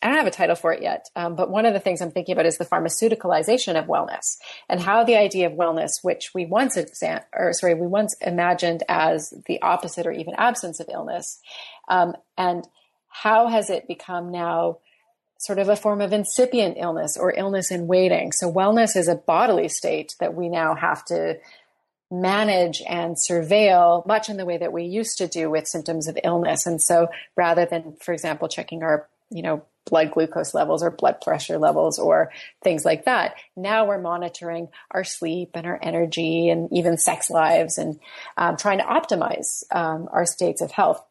[0.00, 2.12] I don't have a title for it yet, um, but one of the things I'm
[2.12, 4.36] thinking about is the pharmaceuticalization of wellness
[4.68, 8.84] and how the idea of wellness, which we once exam- or sorry, we once imagined
[8.88, 11.40] as the opposite or even absence of illness,
[11.88, 12.68] um, and
[13.08, 14.78] how has it become now
[15.38, 18.32] sort of a form of incipient illness or illness in waiting.
[18.32, 21.38] So wellness is a bodily state that we now have to
[22.10, 26.18] manage and surveil much in the way that we used to do with symptoms of
[26.24, 26.66] illness.
[26.66, 31.20] And so rather than, for example, checking our, you know, blood glucose levels or blood
[31.20, 32.30] pressure levels or
[32.62, 33.34] things like that.
[33.56, 37.98] Now we're monitoring our sleep and our energy and even sex lives and
[38.36, 41.02] um, trying to optimize um, our states of health.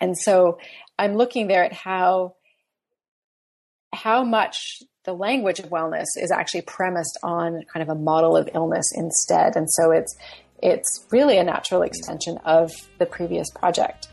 [0.00, 0.58] And so
[0.98, 2.34] I'm looking there at how
[3.92, 8.48] how much the language of wellness is actually premised on kind of a model of
[8.54, 9.56] illness instead.
[9.56, 10.14] And so it's
[10.60, 14.08] it's really a natural extension of the previous project.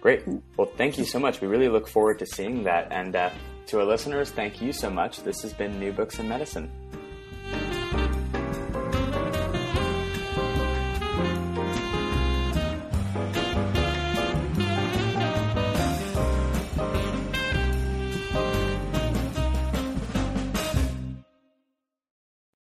[0.00, 0.22] Great.
[0.56, 1.40] Well, thank you so much.
[1.40, 2.88] We really look forward to seeing that.
[2.90, 3.30] And uh,
[3.66, 5.22] to our listeners, thank you so much.
[5.22, 6.70] This has been New Books in Medicine.